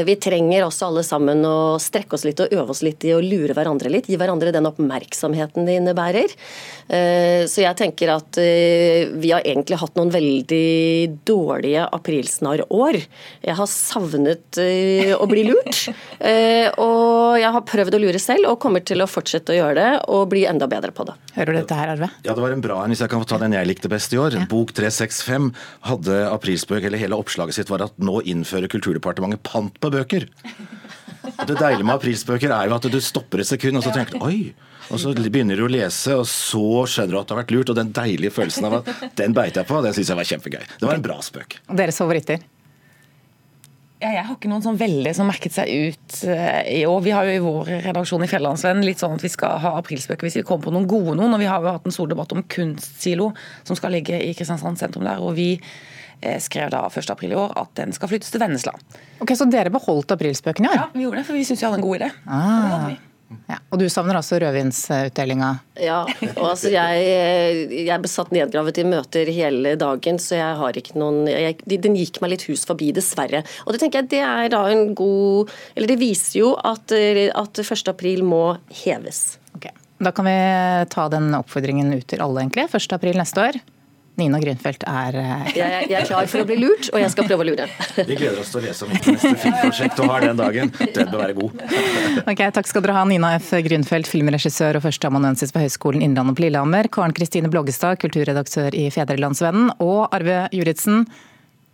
Vi 0.10 0.20
trenger 0.20 0.68
også 0.68 0.89
alle 0.90 1.04
sammen 1.06 1.46
å 1.48 1.78
strekke 1.82 2.18
oss 2.18 2.26
litt 2.28 2.42
og 2.44 2.54
øve 2.56 2.74
oss 2.74 2.84
litt 2.86 3.06
i 3.08 3.14
å 3.16 3.22
lure 3.24 3.56
hverandre 3.56 3.92
litt. 3.94 4.10
Gi 4.10 4.18
hverandre 4.20 4.54
den 4.56 4.68
oppmerksomheten 4.70 5.70
det 5.70 5.78
innebærer. 5.80 6.34
Så 7.50 7.64
jeg 7.64 7.78
tenker 7.78 8.12
at 8.16 8.40
vi 8.40 9.32
har 9.32 9.46
egentlig 9.46 9.78
hatt 9.80 9.96
noen 10.00 10.12
veldig 10.14 11.22
dårlige 11.30 11.86
aprilsnarrår. 12.00 13.00
Jeg 13.46 13.58
har 13.60 13.70
savnet 13.70 14.60
å 15.16 15.30
bli 15.30 15.46
lurt. 15.52 15.86
Og 16.82 17.38
jeg 17.40 17.54
har 17.56 17.68
prøvd 17.70 17.98
å 17.98 18.04
lure 18.04 18.22
selv, 18.22 18.50
og 18.50 18.62
kommer 18.64 18.84
til 18.86 19.06
å 19.06 19.10
fortsette 19.10 19.54
å 19.54 19.60
gjøre 19.60 19.78
det 19.80 19.92
og 20.10 20.30
bli 20.34 20.48
enda 20.50 20.68
bedre 20.72 20.96
på 20.96 21.06
det. 21.08 21.16
Hører 21.40 21.56
du 21.56 21.60
dette 21.62 21.76
her, 21.78 21.94
Arve? 21.94 22.10
Ja, 22.26 22.34
det 22.36 22.44
var 22.44 22.52
en 22.52 22.64
bra 22.64 22.82
en, 22.84 22.92
hvis 22.92 23.00
jeg 23.00 23.12
kan 23.14 23.22
få 23.24 23.28
ta 23.32 23.38
den 23.40 23.54
jeg 23.56 23.68
likte 23.70 23.88
best 23.92 24.12
i 24.12 24.20
år. 24.20 24.36
Bok 24.52 24.74
365 24.76 25.46
hadde 25.88 26.18
aprilspøk, 26.34 26.84
eller 26.84 27.00
hele 27.00 27.16
oppslaget 27.16 27.56
sitt 27.56 27.72
var 27.72 27.86
at 27.86 27.96
nå 28.04 28.20
innfører 28.28 28.68
Kulturdepartementet 28.72 29.40
pant 29.48 29.80
på 29.80 29.92
bøker. 29.94 30.28
Og 31.30 31.46
Det 31.48 31.56
deilige 31.56 31.88
med 31.88 31.96
aprilspøker 31.96 32.52
er 32.52 32.68
jo 32.68 32.76
at 32.76 32.90
du 32.92 33.00
stopper 33.00 33.40
et 33.40 33.48
sekund 33.48 33.80
og 33.80 33.88
så 33.88 33.96
tenker 33.96 34.20
du, 34.20 34.26
oi. 34.28 34.52
Og 34.90 35.00
så 35.00 35.14
begynner 35.16 35.56
du 35.56 35.64
å 35.68 35.72
lese, 35.72 36.18
og 36.18 36.26
så 36.28 36.84
skjønner 36.90 37.16
du 37.16 37.20
at 37.22 37.30
det 37.30 37.36
har 37.36 37.42
vært 37.44 37.56
lurt. 37.56 37.72
Og 37.72 37.78
den 37.78 37.92
deilige 37.96 38.34
følelsen 38.36 38.68
av 38.68 38.80
at 38.82 39.10
den 39.22 39.36
beit 39.38 39.56
jeg 39.56 39.70
på, 39.70 39.80
den 39.86 39.96
syns 39.96 40.12
jeg 40.12 40.20
var 40.20 40.30
kjempegøy. 40.34 40.64
Det 40.82 40.90
var 40.90 40.98
en 40.98 41.06
bra 41.06 41.20
spøk. 41.24 41.60
Deres 41.80 42.02
favoritter? 42.02 42.42
Ja, 44.00 44.14
jeg 44.16 44.24
har 44.30 44.38
ikke 44.38 44.48
noen 44.48 44.64
sånn 44.64 44.78
veldig 44.80 45.12
som 45.12 45.28
merket 45.28 45.52
seg 45.52 45.68
ut 45.68 46.20
eh, 46.24 46.62
i 46.78 46.84
år. 46.88 47.02
Vi 47.04 47.12
har 47.12 47.28
jo 47.28 47.34
i 47.36 47.42
vår 47.44 47.72
redaksjon 47.84 48.24
i 48.24 48.30
Fjellandsvennen 48.32 48.86
litt 48.88 49.02
sånn 49.04 49.18
at 49.18 49.26
vi 49.26 49.32
skal 49.34 49.58
ha 49.60 49.74
aprilspøker 49.82 50.24
hvis 50.24 50.38
vi 50.40 50.44
kommer 50.48 50.70
på 50.70 50.74
noen 50.76 50.88
gode 50.88 51.18
noen. 51.20 51.36
Og 51.36 51.42
vi 51.44 51.50
har 51.52 51.60
jo 51.60 51.74
hatt 51.76 51.90
en 51.90 51.96
stor 51.96 52.08
debatt 52.08 52.32
om 52.32 52.40
kunstsilo 52.48 53.34
som 53.68 53.76
skal 53.76 53.98
ligge 53.98 54.16
i 54.24 54.32
Kristiansand 54.38 54.80
sentrum 54.80 55.04
der. 55.04 55.20
og 55.20 55.36
vi 55.36 55.50
eh, 55.60 56.40
skrev 56.40 56.72
da 56.72 56.86
1. 56.88 57.12
april 57.12 57.36
i 57.36 57.42
år 57.44 57.52
at 57.60 57.76
den 57.82 57.92
skal 57.92 58.14
flyttes 58.14 58.32
til 58.32 58.40
Vennesla. 58.40 58.72
Ok, 59.20 59.36
Så 59.36 59.50
dere 59.52 59.76
beholdt 59.76 60.16
aprilspøkene? 60.16 60.72
Ja, 60.80 60.88
vi 60.96 61.04
gjorde 61.04 61.20
det, 61.20 61.28
for 61.28 61.36
vi 61.36 61.44
syntes 61.44 61.66
vi 61.66 61.68
hadde 61.68 61.82
en 61.84 61.88
god 61.90 62.00
idé. 62.00 62.12
Ah. 62.24 62.90
Ja. 63.50 63.60
Og 63.70 63.82
du 63.82 63.86
savner 63.92 64.18
altså 64.18 64.40
rødvinsutdelinga? 64.42 65.50
Ja, 65.82 66.00
og 66.34 66.46
altså 66.52 66.72
jeg, 66.74 67.68
jeg 67.86 68.10
satt 68.10 68.34
nedgravet 68.34 68.80
i 68.82 68.86
møter 68.88 69.30
hele 69.34 69.76
dagen, 69.80 70.18
så 70.22 70.40
jeg 70.40 70.58
har 70.62 70.80
ikke 70.82 70.98
noen 70.98 71.30
jeg, 71.30 71.60
Den 71.70 71.98
gikk 71.98 72.22
meg 72.24 72.34
litt 72.34 72.48
hus 72.50 72.66
forbi, 72.70 72.90
dessverre. 72.96 73.44
Og 73.66 73.76
det 73.76 73.84
tenker 73.84 74.02
jeg 74.02 74.12
det 74.16 74.24
er 74.26 74.50
da 74.54 74.64
en 74.72 74.96
god 74.98 75.52
Eller 75.76 75.94
det 75.94 76.00
viser 76.02 76.40
jo 76.42 76.54
at, 76.58 76.92
at 76.94 77.62
1. 77.62 77.92
april 77.92 78.26
må 78.28 78.44
heves. 78.84 79.38
Ok, 79.58 79.70
Da 80.02 80.14
kan 80.16 80.26
vi 80.30 80.38
ta 80.94 81.10
den 81.14 81.34
oppfordringen 81.38 81.94
ut 81.94 82.08
til 82.10 82.24
alle, 82.26 82.46
egentlig. 82.46 82.70
1. 82.74 82.96
april 82.98 83.22
neste 83.22 83.46
år. 83.50 83.62
Nina 84.20 84.40
Grünfeldt 84.42 84.86
er 84.90 85.18
eh, 85.20 85.50
jeg, 85.56 85.90
jeg 85.90 85.98
er 86.02 86.08
klar 86.08 86.30
for 86.32 86.44
å 86.44 86.48
bli 86.50 86.58
lurt, 86.60 86.90
og 86.94 87.00
jeg 87.02 87.12
skal 87.14 87.28
prøve 87.30 87.46
å 87.46 87.50
lure. 87.50 87.68
Vi 87.98 88.18
gleder 88.20 88.42
oss 88.42 88.52
til 88.54 88.62
å 88.62 88.64
lese 88.68 88.86
om 88.86 88.94
mitt 88.94 89.08
neste 89.10 89.34
filmprosjekt 89.44 90.02
og 90.04 90.12
har 90.14 90.26
den 90.28 90.40
dagen. 90.40 90.74
Den 90.96 91.12
bør 91.12 91.24
være 91.24 91.38
god. 91.40 91.64
Ok, 92.26 92.44
Takk 92.60 92.70
skal 92.70 92.86
dere 92.86 92.98
ha, 92.98 93.06
Nina 93.10 93.34
F. 93.38 93.52
Grünfeldt, 93.66 94.10
filmregissør 94.12 94.80
og 94.80 94.86
førsteamanuensis 94.88 95.56
ved 95.56 95.68
Høgskolen 95.68 96.04
Innlandet 96.06 96.40
på 96.40 96.46
Lillehammer. 96.46 96.90
Karen 96.94 97.16
Kristine 97.18 97.52
Bloggestad, 97.52 98.00
kulturredaktør 98.04 98.76
i 98.78 98.90
Fedrelandsvennen. 98.94 99.74
Og 99.84 100.08
Arve 100.16 100.46
Juritzen, 100.56 101.06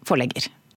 forlegger. 0.05 0.49